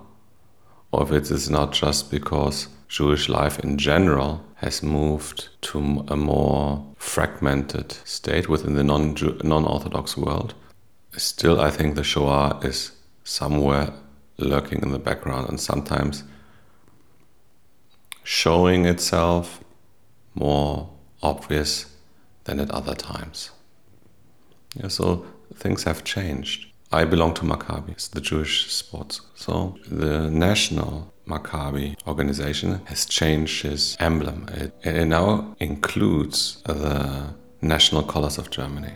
or 0.92 1.02
if 1.02 1.10
it 1.10 1.30
is 1.30 1.50
not 1.50 1.72
just 1.72 2.10
because 2.10 2.68
Jewish 2.88 3.28
life 3.28 3.58
in 3.58 3.78
general 3.78 4.44
has 4.56 4.82
moved 4.82 5.48
to 5.62 6.04
a 6.08 6.16
more 6.16 6.86
fragmented 6.96 7.92
state 8.04 8.48
within 8.48 8.74
the 8.74 8.84
non 8.84 9.16
non 9.42 9.64
Orthodox 9.64 10.16
world. 10.16 10.54
Still, 11.16 11.60
I 11.60 11.70
think 11.70 11.94
the 11.94 12.04
Shoah 12.04 12.60
is 12.62 12.92
somewhere 13.24 13.92
lurking 14.38 14.82
in 14.82 14.92
the 14.92 14.98
background 14.98 15.48
and 15.48 15.60
sometimes 15.60 16.24
showing 18.22 18.86
itself 18.86 19.64
more 20.34 20.90
obvious 21.22 21.86
than 22.44 22.60
at 22.60 22.70
other 22.70 22.94
times. 22.94 23.50
Yeah, 24.74 24.88
so 24.88 25.26
things 25.54 25.84
have 25.84 26.04
changed. 26.04 26.71
I 26.92 27.04
belong 27.06 27.32
to 27.34 27.42
Maccabi, 27.42 27.92
it's 27.92 28.08
the 28.08 28.20
Jewish 28.20 28.70
sports. 28.70 29.22
So 29.34 29.76
the 29.88 30.30
national 30.30 31.12
Maccabi 31.26 31.96
organization 32.06 32.82
has 32.84 33.06
changed 33.06 33.64
its 33.64 33.96
emblem. 33.98 34.46
It, 34.52 34.74
it 34.82 35.06
now 35.06 35.56
includes 35.58 36.60
the 36.66 37.32
national 37.62 38.02
colors 38.02 38.36
of 38.36 38.50
Germany, 38.50 38.92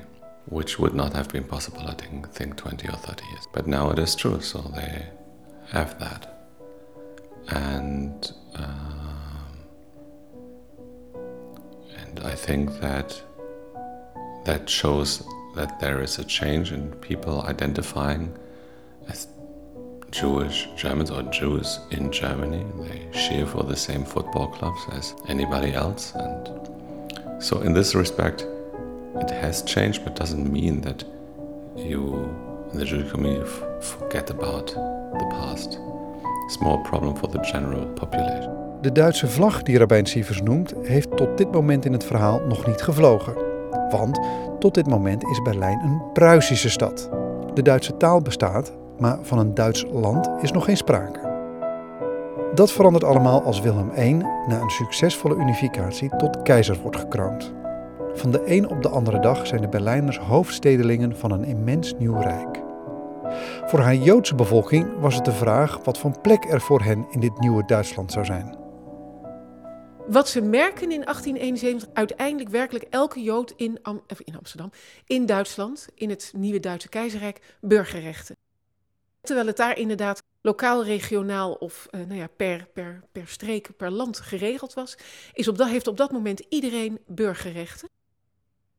which 0.47 0.79
would 0.79 0.93
not 0.93 1.15
have 1.15 1.29
been 1.31 1.45
possible, 1.45 1.83
I 1.89 1.95
think, 1.95 2.31
think 2.33 2.57
20 2.57 2.87
or 2.89 2.97
30 2.97 3.25
years. 3.31 3.49
But 3.55 3.67
now 3.67 3.91
it 3.91 3.99
is 3.99 4.15
true, 4.15 4.43
so 4.43 4.59
they 4.75 5.07
have 5.71 5.99
that. 5.99 6.51
And 7.49 8.31
um, 8.57 9.57
and 11.97 12.21
I 12.21 12.35
think 12.35 12.79
that 12.81 13.23
that 14.45 14.69
shows 14.69 15.23
that 15.57 15.81
there 15.81 16.01
is 16.03 16.19
a 16.19 16.25
change 16.25 16.73
in 16.73 16.93
people 17.01 17.43
identifying 17.43 18.33
as 19.09 19.27
Jewish 20.11 20.69
Germans 20.77 21.11
or 21.11 21.23
Jews 21.25 21.81
in 21.91 22.13
Germany. 22.13 22.65
They 22.83 23.09
cheer 23.13 23.47
for 23.47 23.65
the 23.65 23.77
same 23.77 24.05
football 24.05 24.49
clubs 24.49 24.81
as 24.93 25.15
anybody 25.29 25.73
else. 25.73 26.13
And 26.15 27.43
so, 27.43 27.61
in 27.61 27.73
this 27.75 27.95
respect, 27.95 28.47
it 29.17 29.31
has 29.31 29.63
changed, 29.63 30.05
but 30.05 30.17
doesn't 30.17 30.51
mean 30.53 30.81
that 30.83 31.05
you, 31.77 32.31
in 32.73 32.79
the 32.79 32.85
Jewish 32.85 33.11
community, 33.11 33.51
forget 33.81 34.31
about 34.31 34.67
the 34.67 35.27
past. 35.31 35.79
It's 36.47 36.61
more 36.61 36.79
a 36.81 36.89
problem 36.89 37.17
for 37.17 37.29
the 37.29 37.41
general 37.53 37.87
population. 37.95 38.53
De 38.83 38.93
Duitse 38.93 39.27
vlag 39.27 39.63
die 39.63 39.79
Rabijn 39.79 40.07
Sievers 40.07 40.43
noemt, 40.43 40.75
heeft 40.83 41.17
tot 41.17 41.39
dit 41.39 41.53
moment 41.53 41.85
in 41.85 41.93
het 41.93 42.05
verhaal 42.05 42.41
nog 42.49 42.67
niet 42.67 42.83
gevlogen. 42.83 43.35
Want 43.91 44.21
tot 44.67 44.75
dit 44.75 44.87
moment 44.87 45.25
is 45.25 45.43
Berlijn 45.43 45.81
een 45.81 46.03
Pruisische 46.13 46.71
stad. 46.71 47.11
De 47.55 47.63
Duitse 47.63 47.97
taal 47.97 48.21
bestaat, 48.21 48.73
maar 48.99 49.19
van 49.23 49.39
een 49.39 49.55
Duits 49.55 49.87
land 49.93 50.29
is 50.41 50.53
nog 50.53 50.65
geen 50.65 50.77
sprake. 50.77 51.21
Dat 52.55 52.73
verandert 52.73 53.05
allemaal 53.05 53.43
als 53.43 53.61
Wilhelm 53.61 53.91
I 53.99 54.13
na 54.47 54.61
een 54.61 54.71
succesvolle 54.71 55.35
unificatie 55.35 56.17
tot 56.17 56.43
keizer 56.43 56.79
wordt 56.83 56.97
gekroond. 56.97 57.55
Van 58.15 58.31
de 58.31 58.43
een 58.45 58.69
op 58.69 58.83
de 58.83 58.89
andere 58.89 59.21
dag 59.21 59.47
zijn 59.47 59.61
de 59.61 59.69
Berlijners 59.69 60.19
hoofdstedelingen 60.19 61.17
van 61.17 61.31
een 61.31 61.45
immens 61.45 61.95
nieuw 61.99 62.21
rijk. 62.21 62.63
Voor 63.67 63.81
haar 63.81 63.97
Joodse 63.97 64.35
bevolking 64.35 64.87
was 65.01 65.15
het 65.15 65.25
de 65.25 65.33
vraag 65.33 65.81
wat 65.85 65.99
voor 65.99 66.21
plek 66.23 66.45
er 66.45 66.61
voor 66.61 66.83
hen 66.83 67.07
in 67.11 67.21
dit 67.21 67.41
nieuwe 67.41 67.65
Duitsland 67.67 68.13
zou 68.13 68.25
zijn. 68.25 68.66
Wat 70.09 70.29
ze 70.29 70.41
merken 70.41 70.93
in 70.93 71.05
1871, 71.05 71.89
uiteindelijk 71.93 72.51
werkelijk 72.51 72.85
elke 72.91 73.23
Jood 73.23 73.53
in, 73.57 73.81
in 74.25 74.37
Amsterdam, 74.37 74.71
in 75.07 75.27
Duitsland, 75.27 75.89
in 75.95 76.11
het 76.11 76.33
nieuwe 76.37 76.61
Duitse 76.61 76.89
keizerrijk, 76.89 77.57
burgerrechten. 77.61 78.37
Terwijl 79.21 79.47
het 79.47 79.57
daar 79.57 79.79
inderdaad 79.79 80.23
lokaal, 80.41 80.85
regionaal 80.85 81.53
of 81.53 81.89
uh, 81.91 82.01
nou 82.01 82.15
ja, 82.15 82.27
per, 82.37 82.69
per, 82.73 83.03
per 83.13 83.29
streek, 83.29 83.77
per 83.77 83.91
land 83.91 84.21
geregeld 84.21 84.75
was, 84.75 84.97
is 85.33 85.49
op 85.49 85.59
dat, 85.59 85.69
heeft 85.69 85.87
op 85.87 85.97
dat 85.97 86.13
moment 86.13 86.43
iedereen 86.49 86.99
burgerrechten. 87.07 87.89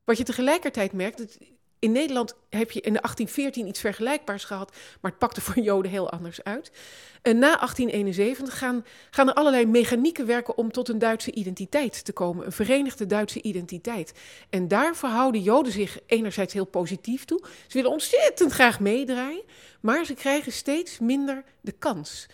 Wat 0.04 0.18
je 0.18 0.24
tegelijkertijd 0.24 0.94
merkt, 0.94 1.38
in 1.80 1.92
Nederland 1.92 2.36
heb 2.50 2.72
je 2.72 2.82
in 2.82 2.94
de 2.94 3.00
1814 3.02 3.68
iets 3.68 3.80
vergelijkbaars 3.80 4.44
gehad, 4.44 4.76
maar 5.02 5.12
het 5.12 5.20
pakte 5.20 5.42
voor 5.42 5.64
Joden 5.64 5.92
heel 5.92 6.10
anders 6.10 6.44
uit. 6.44 6.72
En 7.22 7.40
na 7.40 7.56
1871 7.56 8.58
gaan, 8.58 8.86
gaan 9.10 9.28
er 9.28 9.34
allerlei 9.34 9.66
mechanieken 9.66 10.26
werken 10.26 10.58
om 10.58 10.72
tot 10.72 10.90
een 10.90 11.00
Duitse 11.00 11.34
identiteit 11.34 12.06
te 12.06 12.14
komen, 12.14 12.46
een 12.46 12.52
verenigde 12.52 13.06
Duitse 13.06 13.42
identiteit. 13.42 14.14
En 14.50 14.68
daar 14.68 14.96
verhouden 14.96 15.42
Joden 15.42 15.72
zich 15.72 16.00
enerzijds 16.06 16.54
heel 16.54 16.66
positief 16.66 17.26
toe. 17.26 17.44
Ze 17.44 17.74
willen 17.74 17.92
ontzettend 17.92 18.52
graag 18.52 18.80
meedraaien, 18.80 19.44
maar 19.82 20.06
ze 20.06 20.14
krijgen 20.14 20.52
steeds 20.52 21.00
minder 21.00 21.44
de 21.62 21.72
kans. 21.72 22.26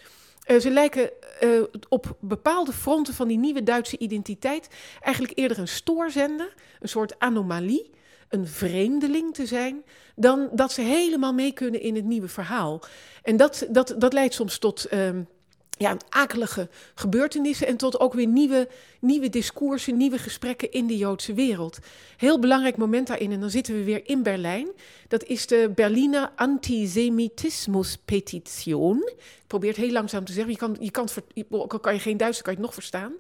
Uh, 0.47 0.60
ze 0.60 0.69
lijken 0.69 1.10
uh, 1.41 1.63
op 1.89 2.17
bepaalde 2.19 2.73
fronten 2.73 3.13
van 3.13 3.27
die 3.27 3.38
nieuwe 3.38 3.63
Duitse 3.63 3.97
identiteit 3.97 4.67
eigenlijk 5.01 5.38
eerder 5.38 5.60
een 5.60 5.67
stoorzender, 5.67 6.53
een 6.79 6.89
soort 6.89 7.19
anomalie 7.19 7.91
een 8.34 8.48
vreemdeling 8.48 9.34
te 9.34 9.46
zijn, 9.46 9.84
dan 10.15 10.50
dat 10.52 10.72
ze 10.72 10.82
helemaal 10.82 11.34
mee 11.34 11.54
kunnen 11.54 11.82
in 11.82 11.96
het 11.96 12.06
nieuwe 12.06 12.28
verhaal. 12.28 12.82
En 13.24 13.38
dat, 13.38 13.67
dat, 13.69 13.96
dat 13.98 14.13
leidt 14.13 14.34
soms 14.34 14.58
tot 14.58 14.93
um, 14.93 15.28
ja, 15.77 15.97
akelige 16.09 16.69
gebeurtenissen 16.95 17.67
en 17.67 17.77
tot 17.77 17.99
ook 17.99 18.13
weer 18.13 18.27
nieuwe, 18.27 18.67
nieuwe 18.99 19.29
discoursen, 19.29 19.97
nieuwe 19.97 20.17
gesprekken 20.17 20.71
in 20.71 20.88
de 20.88 20.97
Joodse 20.97 21.33
wereld. 21.33 21.79
Heel 22.17 22.39
belangrijk 22.39 22.77
moment 22.77 23.07
daarin, 23.07 23.31
en 23.31 23.39
dan 23.39 23.49
zitten 23.49 23.75
we 23.75 23.83
weer 23.83 24.07
in 24.07 24.23
Berlijn. 24.23 24.67
Dat 25.07 25.23
is 25.23 25.47
de 25.47 25.71
Berliner 25.75 26.31
Antisemitismus-petition. 26.36 28.97
Ik 28.97 29.43
probeer 29.47 29.69
het 29.69 29.79
heel 29.79 29.91
langzaam 29.91 30.25
te 30.25 30.33
zeggen. 30.33 30.51
Je 30.51 30.57
kan, 30.57 30.77
je 30.79 30.91
kan, 30.91 31.07
al 31.49 31.67
kan 31.67 31.93
je 31.93 31.99
geen 31.99 32.17
Duits, 32.17 32.41
kan 32.41 32.53
je 32.53 32.57
het 32.57 32.67
nog 32.67 32.73
verstaan. 32.73 33.13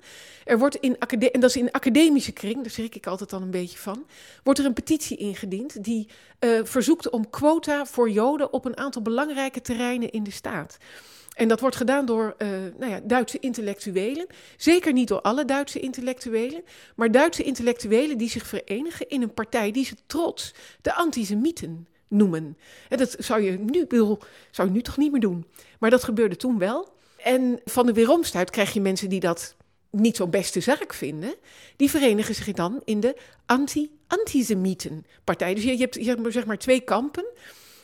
Er 0.45 0.59
wordt 0.59 0.75
in, 0.75 0.97
en 0.97 1.39
dat 1.39 1.49
is 1.49 1.55
in 1.55 1.71
academische 1.71 2.31
kring, 2.31 2.61
daar 2.61 2.71
schrik 2.71 2.95
ik 2.95 3.07
altijd 3.07 3.29
dan 3.29 3.41
een 3.41 3.51
beetje 3.51 3.77
van, 3.77 4.05
wordt 4.43 4.59
er 4.59 4.65
een 4.65 4.73
petitie 4.73 5.17
ingediend 5.17 5.83
die 5.83 6.07
uh, 6.39 6.59
verzoekt 6.63 7.09
om 7.09 7.29
quota 7.29 7.85
voor 7.85 8.09
Joden 8.09 8.53
op 8.53 8.65
een 8.65 8.77
aantal 8.77 9.01
belangrijke 9.01 9.61
terreinen 9.61 10.11
in 10.11 10.23
de 10.23 10.31
staat. 10.31 10.77
En 11.33 11.47
dat 11.47 11.59
wordt 11.59 11.75
gedaan 11.75 12.05
door 12.05 12.35
uh, 12.37 12.49
nou 12.77 12.91
ja, 12.91 12.99
Duitse 13.03 13.39
intellectuelen. 13.39 14.27
Zeker 14.57 14.93
niet 14.93 15.07
door 15.07 15.21
alle 15.21 15.45
Duitse 15.45 15.79
intellectuelen, 15.79 16.63
maar 16.95 17.11
Duitse 17.11 17.43
intellectuelen 17.43 18.17
die 18.17 18.29
zich 18.29 18.47
verenigen 18.47 19.09
in 19.09 19.21
een 19.21 19.33
partij 19.33 19.71
die 19.71 19.85
ze 19.85 19.95
trots 20.05 20.53
de 20.81 20.93
antisemieten 20.93 21.87
noemen. 22.07 22.57
En 22.89 22.97
dat 22.97 23.15
zou 23.19 23.41
je 23.41 23.51
nu, 23.51 23.85
zou 24.51 24.67
je 24.67 24.73
nu 24.73 24.81
toch 24.81 24.97
niet 24.97 25.11
meer 25.11 25.21
doen. 25.21 25.45
Maar 25.79 25.89
dat 25.89 26.03
gebeurde 26.03 26.35
toen 26.35 26.57
wel. 26.57 26.91
En 27.17 27.61
van 27.65 27.85
de 27.85 27.93
weeromstuit 27.93 28.49
krijg 28.49 28.73
je 28.73 28.81
mensen 28.81 29.09
die 29.09 29.19
dat 29.19 29.55
niet 29.89 30.15
zo'n 30.15 30.29
beste 30.29 30.59
zaak 30.59 30.93
vinden. 30.93 31.35
Die 31.75 31.89
verenigen 31.89 32.35
zich 32.35 32.51
dan 32.51 32.81
in 32.85 32.99
de 32.99 33.17
anti-antisemieten-partij. 33.45 35.53
Dus 35.53 35.63
je, 35.63 35.77
hebt, 35.77 35.95
je 35.95 36.17
zeg 36.27 36.45
maar 36.45 36.57
twee 36.57 36.79
kampen. 36.79 37.25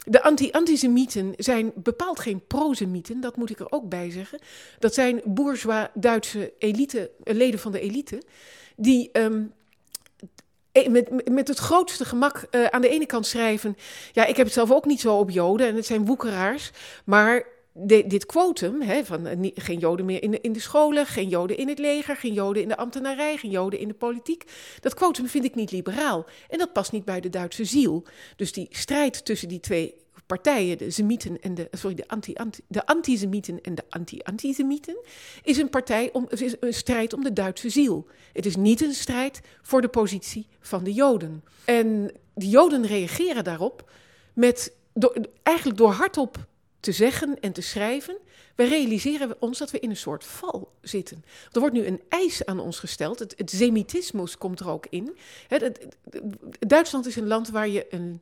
De 0.10 0.24
anti-antisemieten 0.24 1.34
zijn 1.38 1.72
bepaald 1.76 2.20
geen 2.20 2.48
prosemieten, 2.48 3.22
dat 3.22 3.36
moet 3.36 3.50
ik 3.50 3.60
er 3.60 3.72
ook 3.72 3.90
bij 3.90 4.12
zeggen. 4.12 4.40
Dat 4.80 4.94
zijn 4.94 5.22
bourgeois 5.26 5.88
Duitse 5.94 6.54
elite, 6.58 7.12
leden 7.24 7.60
van 7.60 7.72
de 7.72 7.80
elite, 7.80 8.22
die 8.76 9.10
um, 9.14 9.54
met, 10.90 11.30
met 11.32 11.48
het 11.48 11.58
grootste 11.58 12.06
gemak 12.06 12.48
uh, 12.52 12.66
aan 12.66 12.82
de 12.82 12.90
ene 12.90 13.06
kant 13.06 13.26
schrijven... 13.26 13.78
ja, 14.12 14.26
ik 14.26 14.36
heb 14.38 14.46
het 14.46 14.56
zelf 14.56 14.72
ook 14.72 14.86
niet 14.86 15.00
zo 15.00 15.16
op 15.16 15.30
Joden 15.30 15.68
en 15.68 15.76
het 15.76 15.86
zijn 15.86 16.06
woekeraars... 16.06 16.72
maar 17.06 17.46
de, 17.82 18.08
dit 18.08 18.26
quotum, 18.26 18.84
van 19.04 19.28
uh, 19.28 19.52
geen 19.56 19.80
Joden 19.80 20.06
meer 20.06 20.24
in 20.24 20.32
de, 20.32 20.42
in 20.42 20.54
de 20.54 20.60
scholen, 20.60 21.06
geen 21.06 21.30
Joden 21.30 21.58
in 21.58 21.68
het 21.68 21.80
leger, 21.80 22.16
geen 22.16 22.34
Joden 22.34 22.62
in 22.62 22.68
de 22.68 22.78
ambtenarij, 22.78 23.38
geen 23.38 23.52
Joden 23.52 23.80
in 23.80 23.88
de 23.88 23.94
politiek. 23.94 24.44
Dat 24.80 24.94
quotum 24.94 25.28
vind 25.28 25.46
ik 25.46 25.56
niet 25.56 25.72
liberaal. 25.72 26.26
En 26.50 26.58
dat 26.58 26.74
past 26.74 26.92
niet 26.92 27.06
bij 27.06 27.20
de 27.20 27.30
Duitse 27.30 27.66
ziel. 27.66 28.04
Dus 28.36 28.54
die 28.54 28.68
strijd 28.70 29.26
tussen 29.26 29.48
die 29.48 29.60
twee 29.60 29.96
partijen, 30.26 30.78
de 30.78 30.92
Semieten 30.92 31.42
en 31.42 31.56
de, 31.56 31.68
sorry, 31.72 31.96
de, 31.96 32.08
anti, 32.08 32.34
anti, 32.34 32.62
de 32.68 32.86
antisemieten 32.86 33.62
en 33.62 33.76
de 33.76 33.84
anti-antisemieten, 33.90 34.98
is 35.44 35.58
een 35.58 35.70
partij 35.70 36.10
om, 36.14 36.28
is 36.30 36.56
een 36.60 36.74
strijd 36.74 37.14
om 37.14 37.24
de 37.24 37.34
Duitse 37.34 37.70
ziel. 37.70 38.08
Het 38.34 38.46
is 38.46 38.56
niet 38.56 38.82
een 38.82 38.94
strijd 38.94 39.42
voor 39.62 39.82
de 39.82 39.88
positie 39.88 40.48
van 40.60 40.84
de 40.84 40.94
Joden. 40.94 41.44
En 41.66 42.12
de 42.34 42.50
Joden 42.50 42.86
reageren 42.86 43.44
daarop 43.44 43.92
met, 44.34 44.76
eigenlijk 45.44 45.78
door 45.78 45.92
hardop 45.92 46.48
te 46.80 46.92
zeggen 46.92 47.40
en 47.40 47.52
te 47.52 47.62
schrijven, 47.62 48.18
we 48.56 48.64
realiseren 48.64 49.42
ons 49.42 49.58
dat 49.58 49.72
we 49.72 49.80
in 49.80 49.90
een 49.90 49.98
soort 49.98 50.24
val 50.24 50.72
zitten. 50.82 51.24
Er 51.52 51.60
wordt 51.60 51.76
nu 51.76 51.86
een 51.86 52.02
eis 52.10 52.46
aan 52.46 52.60
ons 52.60 52.80
gesteld. 52.80 53.20
Het, 53.20 53.34
het 53.38 53.52
semitismus 53.52 54.38
komt 54.38 54.60
er 54.60 54.70
ook 54.70 54.88
in. 54.90 55.18
Duitsland 56.60 57.06
is 57.06 57.16
een 57.16 57.28
land 57.28 57.50
waar 57.50 57.68
je 57.68 57.86
een 57.90 58.22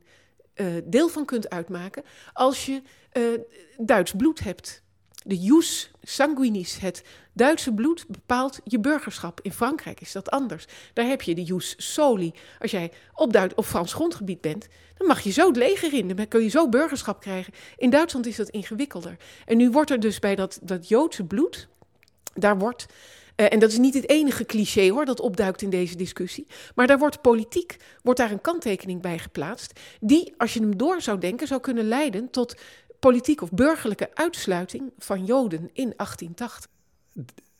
uh, 0.54 0.74
deel 0.84 1.08
van 1.08 1.24
kunt 1.24 1.50
uitmaken 1.50 2.02
als 2.32 2.66
je 2.66 2.82
uh, 3.12 3.40
Duits 3.78 4.12
bloed 4.12 4.40
hebt. 4.40 4.82
De 5.24 5.36
jus 5.36 5.90
sanguinis, 6.02 6.78
het 6.78 7.04
Duitse 7.32 7.72
bloed, 7.72 8.04
bepaalt 8.08 8.60
je 8.64 8.80
burgerschap. 8.80 9.40
In 9.42 9.52
Frankrijk 9.52 10.00
is 10.00 10.12
dat 10.12 10.30
anders. 10.30 10.66
Daar 10.92 11.06
heb 11.06 11.22
je 11.22 11.34
de 11.34 11.42
jus 11.42 11.74
soli. 11.76 12.32
Als 12.58 12.70
jij 12.70 12.92
op, 13.14 13.52
op 13.54 13.64
Frans 13.64 13.92
grondgebied 13.92 14.40
bent, 14.40 14.68
dan 14.96 15.06
mag 15.06 15.20
je 15.20 15.30
zo 15.30 15.46
het 15.46 15.56
leger 15.56 15.92
in. 15.92 16.08
Dan 16.08 16.28
kun 16.28 16.42
je 16.42 16.48
zo 16.48 16.68
burgerschap 16.68 17.20
krijgen. 17.20 17.52
In 17.76 17.90
Duitsland 17.90 18.26
is 18.26 18.36
dat 18.36 18.48
ingewikkelder. 18.48 19.16
En 19.46 19.56
nu 19.56 19.70
wordt 19.70 19.90
er 19.90 20.00
dus 20.00 20.18
bij 20.18 20.34
dat, 20.34 20.58
dat 20.62 20.88
Joodse 20.88 21.24
bloed, 21.24 21.68
daar 22.34 22.58
wordt 22.58 22.86
Uh, 23.40 23.46
en 23.50 23.58
dat 23.58 23.70
is 23.70 23.78
niet 23.78 23.94
het 23.94 24.08
enige 24.08 24.44
cliché 24.44 24.90
hoor, 24.90 25.04
dat 25.04 25.20
opduikt 25.20 25.62
in 25.62 25.70
deze 25.70 25.96
discussie. 25.96 26.46
Maar 26.74 26.86
daar 26.86 26.98
wordt 26.98 27.20
politiek, 27.20 27.76
wordt 28.02 28.18
daar 28.18 28.30
een 28.30 28.40
kanttekening 28.40 29.02
bij 29.02 29.18
geplaatst, 29.18 29.80
die, 30.00 30.34
als 30.36 30.54
je 30.54 30.60
hem 30.60 30.76
door 30.76 31.02
zou 31.02 31.18
denken, 31.18 31.46
zou 31.46 31.60
kunnen 31.60 31.88
leiden 31.88 32.30
tot 32.30 32.54
politiek 32.98 33.42
of 33.42 33.50
burgerlijke 33.50 34.10
uitsluiting 34.14 34.92
van 34.98 35.24
Joden 35.24 35.70
in 35.72 35.92
1880 35.96 36.70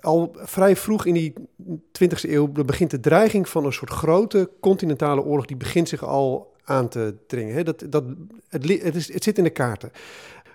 al 0.01 0.37
vrij 0.37 0.77
vroeg 0.77 1.07
in 1.07 1.15
die 1.15 1.33
20e 1.75 2.31
eeuw 2.31 2.49
begint 2.49 2.91
de 2.91 3.01
dreiging 3.01 3.49
van 3.49 3.65
een 3.65 3.73
soort 3.73 3.91
grote 3.91 4.51
continentale 4.61 5.23
oorlog, 5.23 5.47
die 5.47 5.57
begint 5.57 5.89
zich 5.89 6.05
al 6.05 6.55
aan 6.65 6.89
te 6.89 7.15
dringen. 7.27 7.65
Dat, 7.65 7.85
dat, 7.89 8.05
het, 8.49 8.69
het, 8.83 8.95
is, 8.95 9.13
het 9.13 9.25
zit 9.25 9.39
in 9.39 9.45
de 9.45 9.51
kaarten. 9.51 9.91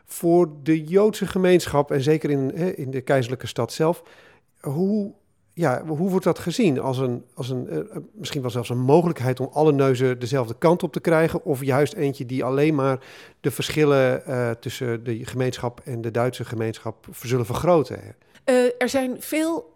Voor 0.05 0.49
de 0.63 0.83
Joodse 0.83 1.27
gemeenschap, 1.27 1.91
en 1.91 2.01
zeker 2.01 2.29
in, 2.29 2.55
in 2.77 2.91
de 2.91 3.01
keizerlijke 3.01 3.47
stad 3.47 3.73
zelf, 3.73 4.03
hoe, 4.59 5.13
ja, 5.53 5.85
hoe 5.85 6.09
wordt 6.09 6.25
dat 6.25 6.39
gezien? 6.39 6.79
Als 6.79 6.97
een, 6.97 7.25
als 7.33 7.49
een, 7.49 7.67
uh, 7.73 7.79
misschien 8.13 8.41
wel 8.41 8.49
zelfs 8.49 8.69
een 8.69 8.79
mogelijkheid 8.79 9.39
om 9.39 9.49
alle 9.51 9.71
neuzen 9.71 10.19
dezelfde 10.19 10.55
kant 10.57 10.83
op 10.83 10.93
te 10.93 10.99
krijgen, 10.99 11.45
of 11.45 11.63
juist 11.63 11.93
eentje 11.93 12.25
die 12.25 12.43
alleen 12.43 12.75
maar 12.75 12.99
de 13.39 13.51
verschillen 13.51 14.23
uh, 14.27 14.51
tussen 14.51 15.03
de 15.03 15.25
gemeenschap 15.25 15.81
en 15.83 16.01
de 16.01 16.11
Duitse 16.11 16.45
gemeenschap 16.45 17.07
zullen 17.21 17.45
vergroten? 17.45 18.15
Er 18.77 18.89
zijn 18.89 19.21
veel 19.21 19.75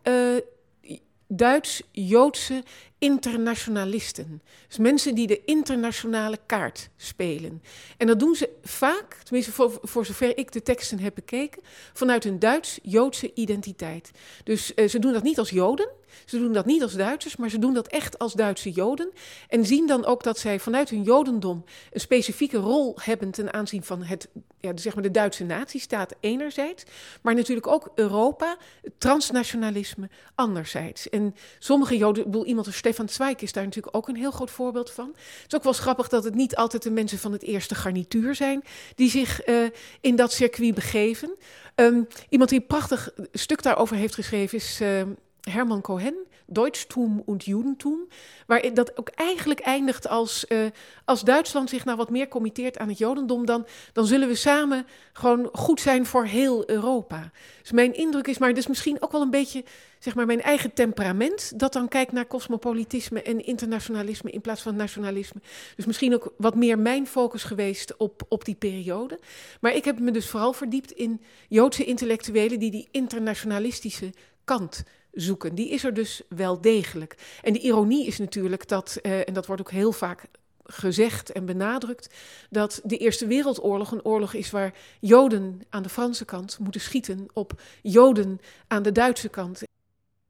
Duits-Joodse 1.27 2.63
internationalisten. 2.99 4.41
Dus 4.67 4.77
mensen 4.77 5.15
die 5.15 5.27
de 5.27 5.41
internationale 5.45 6.39
kaart 6.45 6.89
spelen. 6.95 7.62
En 7.97 8.07
dat 8.07 8.19
doen 8.19 8.36
ze 8.36 8.49
vaak, 8.63 9.13
tenminste 9.23 9.51
voor, 9.51 10.05
zover 10.05 10.38
ik 10.38 10.51
de 10.51 10.62
teksten 10.62 10.99
heb 10.99 11.15
bekeken, 11.15 11.62
vanuit 11.93 12.25
een 12.25 12.39
Duits-Joodse 12.39 13.31
identiteit. 13.33 14.12
Dus 14.43 14.71
uh, 14.75 14.88
ze 14.88 14.99
doen 14.99 15.13
dat 15.13 15.23
niet 15.23 15.39
als 15.39 15.49
Joden, 15.49 15.89
ze 16.25 16.38
doen 16.38 16.53
dat 16.53 16.65
niet 16.65 16.81
als 16.81 16.93
Duitsers, 16.93 17.36
maar 17.36 17.49
ze 17.49 17.60
doen 17.60 17.73
dat 17.73 17.88
echt 17.88 18.19
als 18.19 18.33
Duitse 18.33 18.71
Joden. 18.71 19.12
En 19.47 19.65
zien 19.65 19.88
dan 19.88 20.05
ook 20.05 20.23
dat 20.23 20.39
zij 20.39 20.60
vanuit 20.60 20.89
hun 20.89 21.03
Jodendom 21.03 21.63
een 21.91 21.99
specifieke 21.99 22.57
rol 22.57 22.95
hebben 23.01 23.31
ten 23.31 23.53
aanzien 23.53 23.83
van 23.83 24.03
het, 24.03 24.27
ja, 24.60 24.71
zeg 24.75 24.93
maar 24.93 25.03
de 25.03 25.12
Duitse 25.12 25.43
natiestaat 25.43 26.15
enerzijds, 26.19 26.83
maar 27.21 27.36
natuurlijk 27.36 27.67
ook 27.67 27.91
Europa, 27.95 28.57
transnationalisme 28.97 30.10
anderzijds. 30.36 31.10
En 31.10 31.36
sommige 31.60 31.97
Joden, 31.97 32.25
ik 32.25 32.31
bedoel, 32.31 32.45
iemand 32.45 32.67
als 32.67 32.75
Stefan 32.88 33.10
Zweig 33.10 33.41
is 33.41 33.52
daar 33.52 33.63
natuurlijk 33.63 33.95
ook 33.95 34.08
een 34.08 34.15
heel 34.15 34.32
groot 34.32 34.52
voorbeeld 34.52 34.91
van. 34.91 35.08
Het 35.08 35.45
is 35.47 35.56
ook 35.56 35.63
wel 35.63 35.73
grappig 35.73 36.08
dat 36.08 36.23
het 36.23 36.36
niet 36.36 36.56
altijd 36.56 36.84
de 36.84 36.91
mensen 36.91 37.17
van 37.17 37.32
het 37.32 37.43
eerste 37.43 37.76
garnituur 37.76 38.36
zijn 38.36 38.63
die 38.95 39.10
zich 39.10 39.47
uh, 39.47 39.69
in 40.02 40.15
dat 40.15 40.32
circuit 40.32 40.76
begeven. 40.76 41.36
Um, 41.76 42.08
iemand 42.30 42.50
die 42.50 42.60
een 42.60 42.67
prachtig 42.67 43.10
stuk 43.34 43.62
daarover 43.62 43.95
heeft 43.95 44.13
geschreven 44.13 44.58
is 44.58 44.82
uh, 44.82 45.02
Herman 45.49 45.81
Cohen, 45.81 46.15
Deutschtum 46.45 47.21
und 47.25 47.45
Judentum, 47.45 48.07
waar 48.45 48.73
dat 48.73 48.97
ook 48.97 49.10
eigenlijk 49.10 49.60
eindigt 49.60 50.07
als, 50.07 50.45
uh, 50.49 50.65
als 51.05 51.21
Duitsland 51.21 51.69
zich 51.69 51.86
nou 51.86 51.97
wat 51.97 52.10
meer 52.10 52.27
committeert 52.27 52.77
aan 52.77 52.88
het 52.88 52.97
Jodendom, 52.97 53.45
dan, 53.45 53.67
dan 53.93 54.05
zullen 54.05 54.27
we 54.27 54.36
samen 54.36 54.86
gewoon 55.13 55.49
goed 55.53 55.81
zijn 55.81 56.05
voor 56.05 56.25
heel 56.25 56.69
Europa. 56.69 57.31
Dus 57.62 57.71
mijn 57.71 57.93
indruk 57.93 58.27
is, 58.27 58.38
maar 58.38 58.57
is 58.57 58.67
misschien 58.67 59.01
ook 59.01 59.12
wel 59.12 59.21
een 59.21 59.29
beetje 59.29 59.63
zeg 59.99 60.15
maar 60.15 60.25
mijn 60.25 60.41
eigen 60.41 60.73
temperament, 60.73 61.60
dat 61.60 61.73
dan 61.73 61.88
kijkt 61.88 62.12
naar 62.12 62.27
cosmopolitisme 62.27 63.21
en 63.21 63.45
internationalisme 63.45 64.31
in 64.31 64.41
plaats 64.41 64.62
van 64.62 64.75
nationalisme. 64.75 65.41
Dus 65.75 65.86
misschien 65.86 66.13
ook 66.13 66.33
wat 66.38 66.55
meer 66.55 66.79
mijn 66.79 67.07
focus 67.07 67.43
geweest 67.43 67.97
op, 67.97 68.21
op 68.27 68.45
die 68.45 68.55
periode. 68.55 69.19
Maar 69.62 69.75
ik 69.75 69.86
heb 69.86 69.99
me 69.99 70.12
dus 70.12 70.29
vooral 70.29 70.53
verdiept 70.53 70.91
in 70.91 71.21
Joodse 71.49 71.83
intellectuelen 71.83 72.60
die 72.60 72.71
die 72.71 72.88
internationalistische 72.91 74.13
kant 74.43 74.83
zoeken. 75.17 75.56
Die 75.56 75.69
is 75.69 75.84
er 75.84 75.93
dus 75.93 76.21
wel 76.30 76.62
degelijk. 76.62 77.15
En 77.41 77.53
de 77.53 77.60
ironie 77.60 78.08
is 78.08 78.17
natuurlijk 78.17 78.67
dat, 78.67 78.99
uh, 79.01 79.27
en 79.27 79.34
dat 79.34 79.45
wordt 79.45 79.62
ook 79.62 79.71
heel 79.71 79.91
vaak 79.91 80.25
gezegd 80.63 81.32
en 81.32 81.45
benadrukt, 81.45 82.13
dat 82.49 82.82
de 82.84 82.97
Eerste 82.97 83.27
Wereldoorlog 83.27 83.91
een 83.91 84.06
oorlog 84.06 84.34
is 84.34 84.51
waar 84.51 84.73
Joden 84.99 85.62
aan 85.69 85.84
de 85.84 85.89
Franse 85.89 86.25
kant 86.25 86.60
moeten 86.60 86.82
schieten 86.82 87.27
op 87.34 87.62
Joden 87.82 88.39
aan 88.67 88.84
de 88.84 88.91
Duitse 88.91 89.30
kant. 89.30 89.62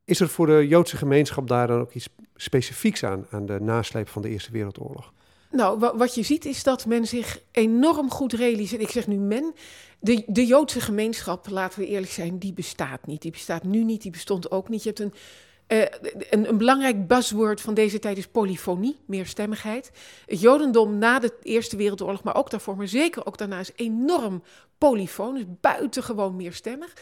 Is 0.05 0.19
er 0.19 0.29
voor 0.29 0.45
de 0.45 0.67
Joodse 0.67 0.97
gemeenschap 0.97 1.47
daar 1.47 1.67
dan 1.67 1.79
ook 1.79 1.93
iets 1.93 2.09
specifieks 2.35 3.03
aan, 3.03 3.25
aan 3.29 3.45
de 3.45 3.59
nasleep 3.61 4.07
van 4.07 4.21
de 4.21 4.29
Eerste 4.29 4.51
Wereldoorlog? 4.51 5.13
Nou, 5.51 5.91
wat 5.95 6.15
je 6.15 6.23
ziet 6.23 6.45
is 6.45 6.63
dat 6.63 6.85
men 6.85 7.07
zich 7.07 7.41
enorm 7.51 8.11
goed 8.11 8.33
realiseert. 8.33 8.81
Ik 8.81 8.89
zeg 8.89 9.07
nu 9.07 9.15
men. 9.15 9.53
De, 9.99 10.23
de 10.27 10.45
Joodse 10.45 10.81
gemeenschap, 10.81 11.49
laten 11.49 11.79
we 11.79 11.87
eerlijk 11.87 12.11
zijn, 12.11 12.37
die 12.37 12.53
bestaat 12.53 13.07
niet. 13.07 13.21
Die 13.21 13.31
bestaat 13.31 13.63
nu 13.63 13.83
niet, 13.83 14.01
die 14.01 14.11
bestond 14.11 14.51
ook 14.51 14.69
niet. 14.69 14.83
Je 14.83 14.89
hebt 14.89 14.99
een, 14.99 15.13
uh, 15.67 15.85
een, 16.29 16.49
een, 16.49 16.57
belangrijk 16.57 17.07
buzzword 17.07 17.61
van 17.61 17.73
deze 17.73 17.99
tijd 17.99 18.17
is 18.17 18.27
polyfonie, 18.27 18.97
meerstemmigheid. 19.05 19.91
Het 20.25 20.41
Jodendom 20.41 20.97
na 20.97 21.19
de 21.19 21.33
Eerste 21.43 21.77
Wereldoorlog, 21.77 22.23
maar 22.23 22.35
ook 22.35 22.49
daarvoor, 22.49 22.77
maar 22.77 22.87
zeker 22.87 23.25
ook 23.25 23.37
daarna, 23.37 23.59
is 23.59 23.71
enorm 23.75 24.43
polyfoon, 24.77 25.35
dus 25.35 25.43
buitengewoon 25.61 26.35
meerstemmig. 26.35 26.93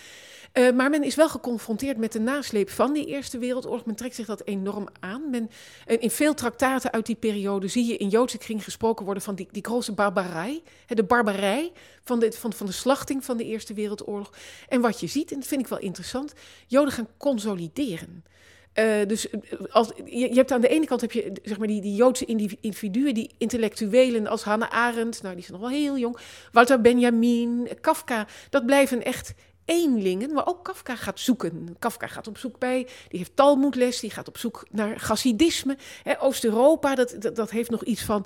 Uh, 0.58 0.72
maar 0.72 0.90
men 0.90 1.04
is 1.04 1.16
wel 1.16 1.30
geconfronteerd 1.30 1.98
met 1.98 2.12
de 2.12 2.20
nasleep 2.20 2.70
van 2.70 2.94
die 2.94 3.06
Eerste 3.06 3.38
Wereldoorlog. 3.38 3.86
Men 3.86 3.96
trekt 3.96 4.16
zich 4.16 4.26
dat 4.26 4.46
enorm 4.46 4.88
aan. 5.00 5.30
Men, 5.30 5.50
uh, 5.88 5.98
in 6.00 6.12
veel 6.12 6.34
traktaten 6.34 6.92
uit 6.92 7.06
die 7.06 7.16
periode 7.16 7.68
zie 7.68 7.86
je 7.86 7.98
in 7.98 8.10
Joodse 8.10 8.38
kring 8.38 8.64
gesproken 8.64 9.06
worden 9.06 9.24
van 9.24 9.36
die, 9.36 9.48
die 9.52 9.66
grote 9.66 9.92
barbarij. 9.92 10.62
Hè, 10.86 10.96
de 10.96 11.04
barbarij 11.04 11.72
van 12.04 12.20
de, 12.20 12.32
van, 12.32 12.54
van 12.54 12.66
de 12.66 12.72
slachting 12.72 13.26
van 13.26 13.38
de 13.38 13.44
Eerste 13.44 13.74
Wereldoorlog. 13.74 14.34
En 14.68 14.82
wat 14.82 15.00
je 15.00 15.08
ziet, 15.08 15.32
en 15.32 15.40
dat 15.40 15.48
vind 15.48 15.62
ik 15.62 15.68
wel 15.68 15.80
interessant, 15.80 16.34
Joden 16.68 16.94
gaan 16.94 17.08
consolideren. 17.18 18.24
Uh, 18.80 19.08
dus 19.08 19.28
als, 19.70 19.92
je, 20.06 20.30
je, 20.30 20.34
hebt 20.34 20.52
aan 20.52 20.62
de 20.62 20.68
ene 20.68 20.86
kant 20.86 21.02
heb 21.02 21.12
je 21.12 21.32
zeg 21.44 21.58
maar 21.58 21.68
die, 21.68 21.82
die 21.82 21.96
Joodse 21.96 22.26
individuen, 22.62 23.14
die 23.14 23.32
intellectuelen 23.38 24.28
als 24.28 24.44
Hannah 24.44 24.70
Arendt, 24.70 25.22
nou 25.22 25.36
die 25.36 25.44
is 25.44 25.50
nog 25.50 25.60
wel 25.60 25.70
heel 25.70 25.98
jong, 25.98 26.18
Walter 26.52 26.82
Benjamin, 26.82 27.70
Kafka, 27.82 28.28
dat 28.50 28.66
blijven 28.66 29.04
echt 29.04 29.34
eenlingen, 29.66 30.34
maar 30.34 30.48
ook 30.48 30.64
Kafka 30.64 30.96
gaat 30.96 31.20
zoeken. 31.20 31.76
Kafka 31.80 32.08
gaat 32.08 32.28
op 32.28 32.38
zoek 32.38 32.60
bij, 32.60 32.84
die 32.84 33.20
heeft 33.20 33.36
Talmoedles, 33.36 34.00
die 34.00 34.10
gaat 34.10 34.28
op 34.28 34.38
zoek 34.38 34.66
naar 34.72 35.00
Chassidisme. 35.00 35.78
Oost-Europa, 36.20 36.96
dat, 36.96 37.16
dat, 37.34 37.52
heeft 37.52 37.70
nog 37.70 37.84
iets 37.84 38.04
van, 38.04 38.26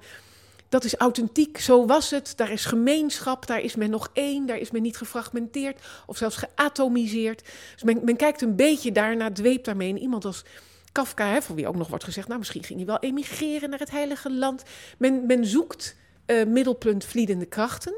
dat 0.70 0.84
is 0.84 0.96
authentiek, 0.96 1.58
zo 1.58 1.86
was 1.86 2.10
het. 2.10 2.34
Daar 2.36 2.52
is 2.52 2.66
gemeenschap, 2.66 3.48
daar 3.48 3.62
is 3.62 3.76
men 3.76 3.90
nog 3.90 4.10
één, 4.14 4.46
daar 4.46 4.58
is 4.58 4.72
men 4.72 4.82
niet 4.82 4.98
gefragmenteerd 4.98 5.82
of 6.06 6.18
zelfs 6.18 6.36
geatomiseerd. 6.36 7.44
Dus 7.74 7.84
men, 7.84 8.00
men 8.04 8.16
kijkt 8.16 8.42
een 8.42 8.56
beetje 8.56 8.92
daarna, 8.92 9.32
dweept 9.32 9.66
daarmee. 9.66 9.90
En 9.90 9.98
iemand 9.98 10.26
als 10.26 10.44
Kafka, 10.92 11.28
hè, 11.28 11.42
van 11.42 11.56
wie 11.56 11.68
ook 11.68 11.76
nog 11.76 11.88
wordt 11.88 12.04
gezegd, 12.04 12.28
nou 12.28 12.40
misschien 12.40 12.64
ging 12.64 12.80
hij 12.80 12.88
wel 12.88 13.00
emigreren 13.00 13.70
naar 13.70 13.80
het 13.80 13.92
Heilige 13.92 14.32
Land. 14.34 14.64
Men, 14.98 15.26
men 15.26 15.46
zoekt 15.46 15.96
uh, 16.26 16.46
middelpunt 16.46 17.06
vliedende 17.06 17.46
krachten. 17.46 17.94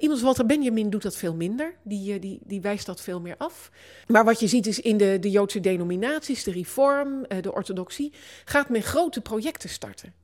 Iemand 0.00 0.20
Walter 0.20 0.46
Benjamin 0.46 0.90
doet 0.90 1.02
dat 1.02 1.16
veel 1.16 1.34
minder. 1.34 1.74
Die, 1.82 2.14
eh, 2.14 2.20
die, 2.20 2.40
die 2.44 2.60
wijst 2.60 2.86
dat 2.86 3.00
veel 3.00 3.20
meer 3.20 3.34
af. 3.38 3.70
Maar 4.06 4.24
wat 4.24 4.40
je 4.40 4.46
ziet 4.46 4.66
is 4.66 4.80
in 4.80 4.96
de, 4.96 5.18
de 5.20 5.30
Joodse 5.30 5.60
denominaties, 5.60 6.44
de 6.44 6.52
reform, 6.52 7.24
eh, 7.24 7.42
de 7.42 7.52
orthodoxie, 7.52 8.12
gaat 8.44 8.68
men 8.68 8.82
grote 8.82 9.20
projecten 9.20 9.68
starten. 9.68 10.14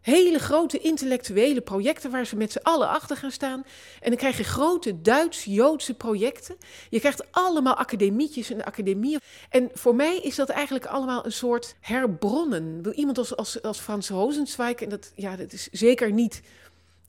Hele 0.00 0.38
grote 0.38 0.78
intellectuele 0.78 1.60
projecten 1.60 2.10
waar 2.10 2.26
ze 2.26 2.36
met 2.36 2.52
z'n 2.52 2.62
allen 2.62 2.88
achter 2.88 3.16
gaan 3.16 3.30
staan. 3.30 3.64
En 4.00 4.08
dan 4.08 4.16
krijg 4.18 4.36
je 4.36 4.44
grote 4.44 5.00
Duits-Joodse 5.00 5.94
projecten. 5.94 6.56
Je 6.90 6.98
krijgt 6.98 7.32
allemaal 7.32 7.74
academietjes 7.74 8.50
en 8.50 8.64
academieën. 8.64 9.20
En 9.50 9.70
voor 9.72 9.94
mij 9.94 10.16
is 10.16 10.34
dat 10.34 10.48
eigenlijk 10.48 10.86
allemaal 10.86 11.24
een 11.24 11.32
soort 11.32 11.74
herbronnen. 11.80 12.92
Iemand 12.94 13.18
als, 13.18 13.36
als, 13.36 13.62
als 13.62 13.78
Frans 13.78 14.08
Rosenzweig, 14.08 14.76
en 14.76 14.88
dat, 14.88 15.12
ja, 15.14 15.36
dat 15.36 15.52
is 15.52 15.68
zeker 15.72 16.12
niet 16.12 16.42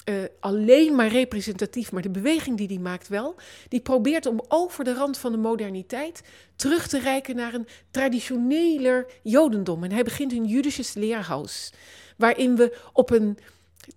uh, 0.06 0.24
alleen 0.40 0.96
maar 0.96 1.08
representatief, 1.08 1.92
maar 1.92 2.02
de 2.02 2.10
beweging 2.10 2.58
die 2.58 2.68
die 2.68 2.80
maakt 2.80 3.08
wel, 3.08 3.36
die 3.68 3.80
probeert 3.80 4.26
om 4.26 4.44
over 4.48 4.84
de 4.84 4.94
rand 4.94 5.18
van 5.18 5.32
de 5.32 5.38
moderniteit 5.38 6.22
terug 6.56 6.88
te 6.88 7.00
reiken 7.00 7.36
naar 7.36 7.54
een 7.54 7.68
traditioneler 7.92 9.06
Jodendom. 9.24 9.84
En 9.84 9.92
hij 9.92 10.04
begint 10.04 10.32
een 10.32 10.46
Judisches 10.46 10.94
leerhuis, 10.94 11.74
waarin 12.18 12.56
we 12.56 12.78
op 12.94 13.10
een 13.10 13.38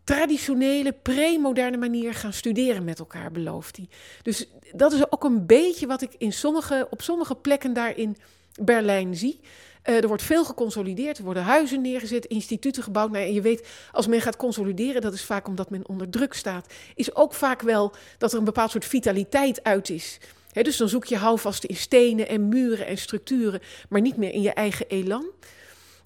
traditionele, 0.04 0.92
pre-moderne 0.92 1.76
manier 1.76 2.14
gaan 2.14 2.32
studeren 2.32 2.84
met 2.84 2.98
elkaar, 2.98 3.30
belooft 3.30 3.76
hij. 3.76 3.88
Dus 4.22 4.48
dat 4.72 4.92
is 4.92 5.12
ook 5.12 5.24
een 5.24 5.46
beetje 5.46 5.86
wat 5.86 6.02
ik 6.02 6.14
in 6.18 6.32
sommige, 6.32 6.86
op 6.90 7.02
sommige 7.02 7.34
plekken 7.34 7.72
daar 7.72 7.96
in 7.96 8.16
Berlijn 8.62 9.16
zie. 9.16 9.40
Uh, 9.84 9.96
er 9.96 10.08
wordt 10.08 10.22
veel 10.22 10.44
geconsolideerd, 10.44 11.18
er 11.18 11.24
worden 11.24 11.42
huizen 11.42 11.80
neergezet, 11.80 12.24
instituten 12.24 12.82
gebouwd. 12.82 13.10
Nou, 13.10 13.24
en 13.24 13.32
je 13.32 13.40
weet, 13.40 13.68
als 13.92 14.06
men 14.06 14.20
gaat 14.20 14.36
consolideren, 14.36 15.02
dat 15.02 15.12
is 15.12 15.24
vaak 15.24 15.48
omdat 15.48 15.70
men 15.70 15.88
onder 15.88 16.10
druk 16.10 16.34
staat, 16.34 16.72
is 16.94 17.14
ook 17.14 17.34
vaak 17.34 17.62
wel 17.62 17.92
dat 18.18 18.32
er 18.32 18.38
een 18.38 18.44
bepaald 18.44 18.70
soort 18.70 18.84
vitaliteit 18.84 19.62
uit 19.62 19.90
is. 19.90 20.18
Dus 20.52 20.76
dan 20.76 20.88
zoek 20.88 21.04
je 21.04 21.16
houvast 21.16 21.64
in 21.64 21.76
stenen 21.76 22.28
en 22.28 22.48
muren 22.48 22.86
en 22.86 22.98
structuren, 22.98 23.60
maar 23.88 24.00
niet 24.00 24.16
meer 24.16 24.32
in 24.32 24.42
je 24.42 24.52
eigen 24.52 24.86
elan. 24.88 25.26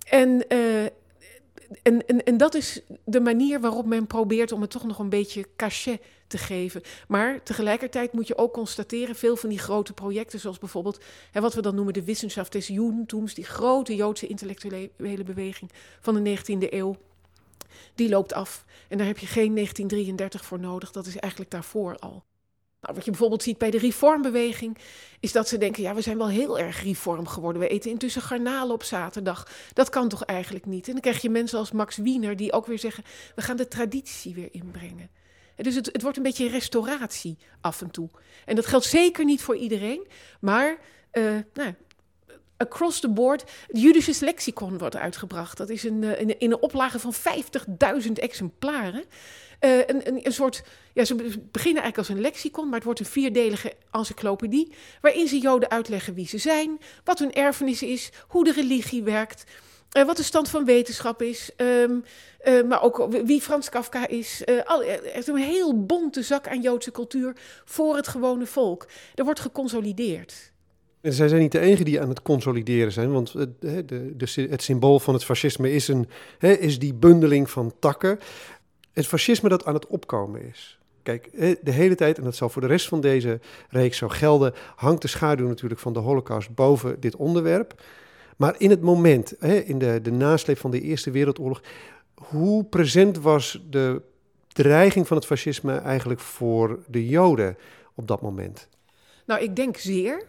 En 0.08 0.44
uh, 0.48 0.86
En, 1.82 2.06
en, 2.06 2.24
en 2.24 2.36
dat 2.36 2.54
is 2.54 2.80
de 3.04 3.20
manier 3.20 3.60
waarop 3.60 3.86
men 3.86 4.06
probeert 4.06 4.52
om 4.52 4.60
het 4.60 4.70
toch 4.70 4.84
nog 4.84 4.98
een 4.98 5.08
beetje 5.08 5.46
cachet 5.56 6.00
te 6.26 6.38
geven. 6.38 6.82
Maar 7.08 7.42
tegelijkertijd 7.42 8.12
moet 8.12 8.26
je 8.26 8.38
ook 8.38 8.52
constateren, 8.52 9.14
veel 9.14 9.36
van 9.36 9.48
die 9.48 9.58
grote 9.58 9.92
projecten, 9.92 10.40
zoals 10.40 10.58
bijvoorbeeld 10.58 11.00
hè, 11.30 11.40
wat 11.40 11.54
we 11.54 11.62
dan 11.62 11.74
noemen 11.74 11.92
de 11.92 12.04
Wissenschaft 12.04 12.52
des 12.52 12.66
Judentums, 12.66 13.34
die 13.34 13.44
grote 13.44 13.94
Joodse 13.94 14.26
intellectuele 14.26 15.24
beweging 15.24 15.70
van 16.00 16.24
de 16.24 16.38
19e 16.38 16.72
eeuw, 16.72 16.96
die 17.94 18.08
loopt 18.08 18.32
af. 18.32 18.64
En 18.88 18.98
daar 18.98 19.06
heb 19.06 19.18
je 19.18 19.26
geen 19.26 19.54
1933 19.54 20.44
voor 20.44 20.60
nodig, 20.60 20.92
dat 20.92 21.06
is 21.06 21.16
eigenlijk 21.16 21.50
daarvoor 21.50 21.96
al. 21.98 22.24
Nou, 22.80 22.94
wat 22.94 23.04
je 23.04 23.10
bijvoorbeeld 23.10 23.42
ziet 23.42 23.58
bij 23.58 23.70
de 23.70 23.78
reformbeweging, 23.78 24.78
is 25.20 25.32
dat 25.32 25.48
ze 25.48 25.58
denken: 25.58 25.82
ja, 25.82 25.94
we 25.94 26.00
zijn 26.00 26.18
wel 26.18 26.28
heel 26.28 26.58
erg 26.58 26.82
reform 26.82 27.26
geworden. 27.26 27.62
We 27.62 27.68
eten 27.68 27.90
intussen 27.90 28.22
garnalen 28.22 28.74
op 28.74 28.82
zaterdag. 28.82 29.48
Dat 29.72 29.88
kan 29.88 30.08
toch 30.08 30.24
eigenlijk 30.24 30.66
niet? 30.66 30.86
En 30.86 30.92
dan 30.92 31.00
krijg 31.00 31.22
je 31.22 31.30
mensen 31.30 31.58
als 31.58 31.72
Max 31.72 31.96
Wiener 31.96 32.36
die 32.36 32.52
ook 32.52 32.66
weer 32.66 32.78
zeggen: 32.78 33.04
we 33.34 33.42
gaan 33.42 33.56
de 33.56 33.68
traditie 33.68 34.34
weer 34.34 34.48
inbrengen. 34.50 35.10
En 35.56 35.64
dus 35.64 35.74
het, 35.74 36.02
wordt 36.02 36.16
een 36.16 36.22
beetje 36.22 36.48
restauratie 36.48 37.38
af 37.60 37.80
en 37.80 37.90
toe. 37.90 38.08
En 38.44 38.56
dat 38.56 38.66
geldt 38.66 38.84
zeker 38.84 39.24
niet 39.24 39.42
voor 39.42 39.56
iedereen, 39.56 40.06
maar 40.40 40.78
uh, 41.12 41.36
nou, 41.54 41.74
across 42.58 43.00
the 43.00 43.08
board. 43.08 43.44
Het 43.66 43.80
Judische 43.80 44.24
lexicon 44.24 44.78
wordt 44.78 44.96
uitgebracht. 44.96 45.56
Dat 45.56 45.68
is 45.68 45.84
een, 45.84 46.02
in, 46.02 46.38
in 46.38 46.50
een 46.50 46.62
oplage 46.62 46.98
van 46.98 47.14
50.000 48.04 48.12
exemplaren. 48.12 49.04
Uh, 49.60 49.78
een, 49.78 50.08
een, 50.08 50.26
een, 50.26 50.32
soort, 50.32 50.62
ja, 50.92 51.04
ze 51.04 51.14
beginnen 51.14 51.82
eigenlijk 51.82 51.96
als 51.96 52.08
een 52.08 52.20
lexicon, 52.20 52.64
maar 52.64 52.74
het 52.74 52.84
wordt 52.84 53.00
een 53.00 53.06
vierdelige 53.06 53.72
encyclopedie, 53.90 54.72
waarin 55.00 55.28
ze 55.28 55.38
Joden 55.38 55.70
uitleggen 55.70 56.14
wie 56.14 56.26
ze 56.26 56.38
zijn, 56.38 56.80
wat 57.04 57.18
hun 57.18 57.32
erfenis 57.32 57.82
is, 57.82 58.10
hoe 58.28 58.44
de 58.44 58.52
religie 58.52 59.02
werkt, 59.02 59.44
uh, 59.96 60.04
wat 60.04 60.16
de 60.16 60.22
stand 60.22 60.48
van 60.48 60.64
wetenschap 60.64 61.22
is, 61.22 61.50
uh, 61.56 62.62
maar 62.68 62.82
ook 62.82 63.08
wie 63.24 63.40
Frans 63.40 63.68
Kafka 63.68 64.06
is. 64.06 64.42
Al, 64.64 64.84
een 64.84 65.36
heel 65.36 65.84
bonte 65.84 66.22
zak 66.22 66.48
aan 66.48 66.60
Joodse 66.60 66.90
cultuur 66.90 67.36
voor 67.64 67.96
het 67.96 68.08
gewone 68.08 68.46
volk. 68.46 68.86
Er 69.14 69.24
wordt 69.24 69.40
geconsolideerd. 69.40 70.52
Zij 71.02 71.28
zijn 71.28 71.40
niet 71.40 71.52
de 71.52 71.60
enige 71.60 71.84
die 71.84 72.00
aan 72.00 72.08
het 72.08 72.22
consolideren 72.22 72.92
zijn, 72.92 73.12
want 73.12 73.32
het, 73.32 73.60
de, 73.60 74.14
de, 74.16 74.46
het 74.50 74.62
symbool 74.62 74.98
van 74.98 75.14
het 75.14 75.24
fascisme 75.24 75.72
is, 75.72 75.88
een, 75.88 76.08
is 76.38 76.78
die 76.78 76.94
bundeling 76.94 77.50
van 77.50 77.72
takken 77.78 78.18
het 78.92 79.06
fascisme 79.06 79.48
dat 79.48 79.64
aan 79.64 79.74
het 79.74 79.86
opkomen 79.86 80.42
is. 80.42 80.78
Kijk, 81.02 81.30
de 81.62 81.70
hele 81.70 81.94
tijd, 81.94 82.18
en 82.18 82.24
dat 82.24 82.36
zal 82.36 82.48
voor 82.48 82.62
de 82.62 82.68
rest 82.68 82.88
van 82.88 83.00
deze 83.00 83.40
reeks 83.68 83.96
zo 83.96 84.08
gelden, 84.08 84.54
hangt 84.76 85.02
de 85.02 85.08
schaduw 85.08 85.48
natuurlijk 85.48 85.80
van 85.80 85.92
de 85.92 85.98
Holocaust 85.98 86.54
boven 86.54 87.00
dit 87.00 87.16
onderwerp. 87.16 87.82
Maar 88.36 88.54
in 88.58 88.70
het 88.70 88.80
moment, 88.80 89.32
in 89.42 89.78
de, 89.78 90.00
de 90.02 90.10
nasleep 90.10 90.58
van 90.58 90.70
de 90.70 90.80
Eerste 90.80 91.10
Wereldoorlog, 91.10 91.62
hoe 92.14 92.64
present 92.64 93.18
was 93.18 93.62
de 93.70 94.02
dreiging 94.48 95.06
van 95.06 95.16
het 95.16 95.26
fascisme 95.26 95.76
eigenlijk 95.76 96.20
voor 96.20 96.78
de 96.86 97.08
Joden 97.08 97.56
op 97.94 98.08
dat 98.08 98.22
moment? 98.22 98.68
Nou, 99.26 99.42
ik 99.42 99.56
denk 99.56 99.76
zeer. 99.76 100.22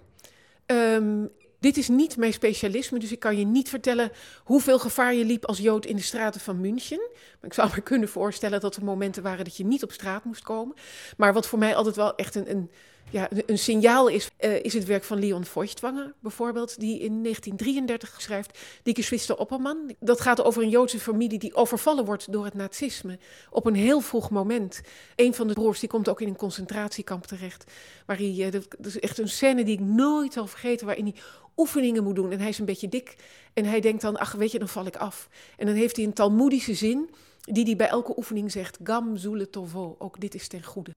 Um, 0.72 1.32
dit 1.60 1.78
is 1.78 1.88
niet 1.88 2.18
mijn 2.18 2.34
specialisme, 2.34 3.00
dus 3.00 3.12
ik 3.12 3.20
kan 3.20 3.38
je 3.38 3.46
niet 3.46 3.70
vertellen 3.70 4.12
hoeveel 4.44 4.80
gevaar 4.80 5.14
je 5.14 5.26
liep 5.26 5.46
als 5.46 5.58
Jood 5.58 5.86
in 5.86 5.96
de 5.96 6.02
straten 6.02 6.42
van 6.42 6.62
München. 6.62 7.10
Maar 7.12 7.50
ik 7.50 7.54
zou 7.54 7.70
me 7.76 7.82
kunnen 7.82 8.10
voorstellen 8.10 8.60
dat 8.60 8.76
er 8.76 8.84
momenten 8.84 9.24
waren 9.24 9.44
dat 9.44 9.58
je 9.58 9.66
niet 9.66 9.84
op 9.84 9.92
straat 9.92 10.24
moest 10.24 10.44
komen. 10.44 10.76
Maar 11.18 11.34
wat 11.34 11.48
voor 11.48 11.60
mij 11.60 11.76
altijd 11.76 11.96
wel 11.96 12.16
echt 12.16 12.36
een, 12.36 12.50
een 12.50 12.72
ja, 13.12 13.30
een 13.46 13.58
signaal 13.58 14.08
is, 14.08 14.30
uh, 14.40 14.64
is 14.64 14.74
het 14.74 14.86
werk 14.86 15.04
van 15.04 15.20
Leon 15.20 15.46
Feuchtwanger 15.46 16.14
bijvoorbeeld, 16.20 16.80
die 16.80 17.00
in 17.00 17.24
1933 17.24 18.22
schrijft 18.22 18.60
Die 18.84 18.96
Geschwister 18.96 19.38
Opperman. 19.38 19.96
Dat 20.00 20.22
gaat 20.22 20.44
over 20.44 20.64
een 20.64 20.70
Joodse 20.70 21.00
familie 21.00 21.40
die 21.40 21.56
overvallen 21.56 22.06
wordt 22.06 22.32
door 22.32 22.46
het 22.46 22.54
nazisme 22.54 23.20
op 23.50 23.66
een 23.66 23.76
heel 23.76 24.00
vroeg 24.00 24.30
moment. 24.30 24.82
Een 25.16 25.34
van 25.34 25.48
de 25.48 25.54
broers 25.54 25.80
die 25.80 25.90
komt 25.90 26.10
ook 26.10 26.22
in 26.22 26.28
een 26.28 26.36
concentratiekamp 26.36 27.26
terecht. 27.26 27.72
Waar 28.06 28.18
hij, 28.18 28.36
uh, 28.38 28.52
dat 28.52 28.86
is 28.86 29.00
echt 29.00 29.18
een 29.18 29.30
scène 29.30 29.64
die 29.64 29.74
ik 29.74 29.86
nooit 29.86 30.34
zal 30.34 30.48
vergeten, 30.48 30.86
waarin 30.86 31.06
hij 31.06 31.16
oefeningen 31.58 32.04
moet 32.04 32.16
doen. 32.16 32.32
En 32.32 32.40
hij 32.40 32.50
is 32.50 32.60
een 32.60 32.66
beetje 32.66 32.90
dik 32.90 33.16
en 33.54 33.66
hij 33.66 33.80
denkt 33.80 34.02
dan, 34.02 34.18
ach 34.18 34.32
weet 34.32 34.52
je, 34.52 34.60
dan 34.60 34.68
val 34.68 34.86
ik 34.86 34.96
af. 34.96 35.30
En 35.58 35.66
dan 35.66 35.76
heeft 35.76 35.96
hij 35.96 36.06
een 36.06 36.14
talmoedische 36.14 36.74
zin 36.74 37.10
die 37.42 37.66
hij 37.66 37.76
bij 37.76 37.88
elke 37.88 38.18
oefening 38.18 38.52
zegt, 38.52 38.78
gam 38.84 39.18
zule 39.18 39.50
tovo, 39.50 39.96
ook 40.00 40.20
dit 40.20 40.36
is 40.36 40.48
ten 40.48 40.64
goede. 40.64 40.96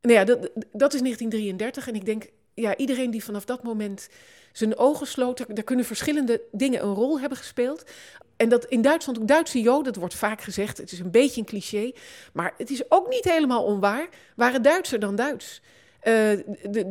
Nou 0.00 0.14
ja, 0.14 0.24
dat, 0.24 0.38
dat 0.72 0.94
is 0.94 1.00
1933 1.00 1.88
en 1.88 1.94
ik 1.94 2.04
denk, 2.04 2.26
ja, 2.54 2.76
iedereen 2.76 3.10
die 3.10 3.24
vanaf 3.24 3.44
dat 3.44 3.62
moment 3.62 4.08
zijn 4.52 4.76
ogen 4.76 5.06
sloot, 5.06 5.44
daar 5.48 5.64
kunnen 5.64 5.84
verschillende 5.84 6.40
dingen 6.52 6.82
een 6.82 6.94
rol 6.94 7.20
hebben 7.20 7.38
gespeeld. 7.38 7.84
En 8.36 8.48
dat 8.48 8.64
in 8.64 8.82
Duitsland, 8.82 9.18
ook 9.18 9.28
Duitse 9.28 9.60
Joden, 9.60 9.84
dat 9.84 9.96
wordt 9.96 10.14
vaak 10.14 10.40
gezegd, 10.40 10.78
het 10.78 10.92
is 10.92 10.98
een 10.98 11.10
beetje 11.10 11.40
een 11.40 11.46
cliché, 11.46 11.92
maar 12.32 12.54
het 12.56 12.70
is 12.70 12.90
ook 12.90 13.08
niet 13.08 13.24
helemaal 13.24 13.64
onwaar, 13.64 14.08
waren 14.36 14.62
Duitser 14.62 14.98
dan 14.98 15.16
Duits. 15.16 15.62
De, 16.02 16.44
de, 16.70 16.88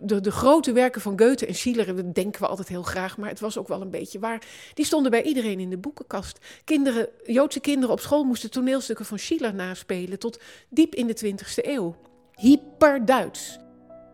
de, 0.00 0.20
de, 0.20 0.30
grote 0.30 0.72
werken 0.72 1.00
van 1.00 1.20
Goethe 1.20 1.46
en 1.46 1.54
Schiller, 1.54 1.96
dat 1.96 2.14
denken 2.14 2.40
we 2.40 2.46
altijd 2.46 2.68
heel 2.68 2.82
graag, 2.82 3.16
maar 3.16 3.28
het 3.28 3.40
was 3.40 3.58
ook 3.58 3.68
wel 3.68 3.80
een 3.80 3.90
beetje 3.90 4.18
waar. 4.18 4.42
Die 4.74 4.84
stonden 4.84 5.10
bij 5.10 5.22
iedereen 5.22 5.60
in 5.60 5.70
de 5.70 5.78
boekenkast. 5.78 6.38
Kinderen, 6.64 7.08
Joodse 7.24 7.60
kinderen 7.60 7.94
op 7.94 8.00
school 8.00 8.24
moesten 8.24 8.50
toneelstukken 8.50 9.04
van 9.04 9.18
Schiller 9.18 9.54
naspelen 9.54 10.18
tot 10.18 10.40
diep 10.68 10.94
in 10.94 11.06
de 11.06 11.16
20e 11.24 11.64
eeuw 11.66 11.96
hyper-Duits. 12.40 13.58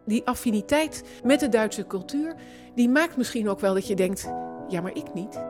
Die 0.04 0.26
affiniteit 0.26 1.04
met 1.24 1.40
de 1.40 1.48
Duitse 1.48 1.86
cultuur, 1.86 2.34
die 2.74 2.88
maakt 2.88 3.16
misschien 3.16 3.48
ook 3.48 3.60
wel 3.60 3.74
dat 3.74 3.86
je 3.86 3.96
denkt: 3.96 4.30
ja, 4.68 4.80
maar 4.80 4.94
ik 4.94 5.14
niet. 5.14 5.44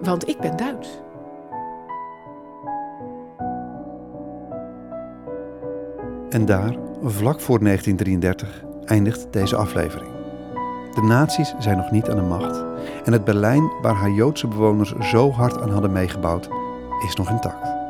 Want 0.00 0.28
ik 0.28 0.38
ben 0.38 0.56
Duits. 0.56 1.00
En 6.28 6.44
daar, 6.46 6.76
vlak 7.02 7.40
voor 7.40 7.58
1933, 7.58 8.64
eindigt 8.84 9.32
deze 9.32 9.56
aflevering. 9.56 10.10
De 10.94 11.02
nazi's 11.02 11.54
zijn 11.58 11.76
nog 11.76 11.90
niet 11.90 12.08
aan 12.08 12.16
de 12.16 12.22
macht. 12.22 12.64
En 13.04 13.12
het 13.12 13.24
Berlijn 13.24 13.72
waar 13.82 13.94
haar 13.94 14.10
Joodse 14.10 14.48
bewoners 14.48 14.92
zo 15.00 15.30
hard 15.30 15.60
aan 15.60 15.70
hadden 15.70 15.92
meegebouwd, 15.92 16.48
is 17.06 17.14
nog 17.14 17.30
intact. 17.30 17.81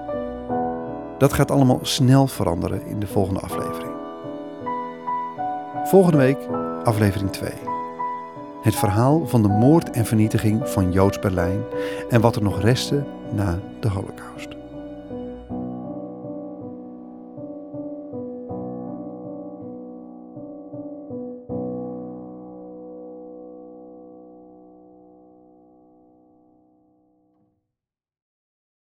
Dat 1.23 1.33
gaat 1.33 1.51
allemaal 1.51 1.79
snel 1.83 2.27
veranderen 2.27 2.87
in 2.87 3.01
de 3.01 3.07
volgende 3.07 3.41
aflevering. 3.41 3.93
Volgende 5.85 6.19
week 6.19 6.39
aflevering 6.85 7.31
2. 7.31 7.51
Het 8.63 8.75
verhaal 8.75 9.27
van 9.27 9.43
de 9.43 9.49
moord 9.49 9.91
en 9.91 10.07
vernietiging 10.07 10.69
van 10.69 10.93
Joods 10.93 11.19
Berlijn 11.19 11.63
en 12.09 12.21
wat 12.21 12.37
er 12.37 12.43
nog 12.43 12.61
restte 12.61 13.05
na 13.33 13.59
de 13.81 13.89
Holocaust. 13.89 14.62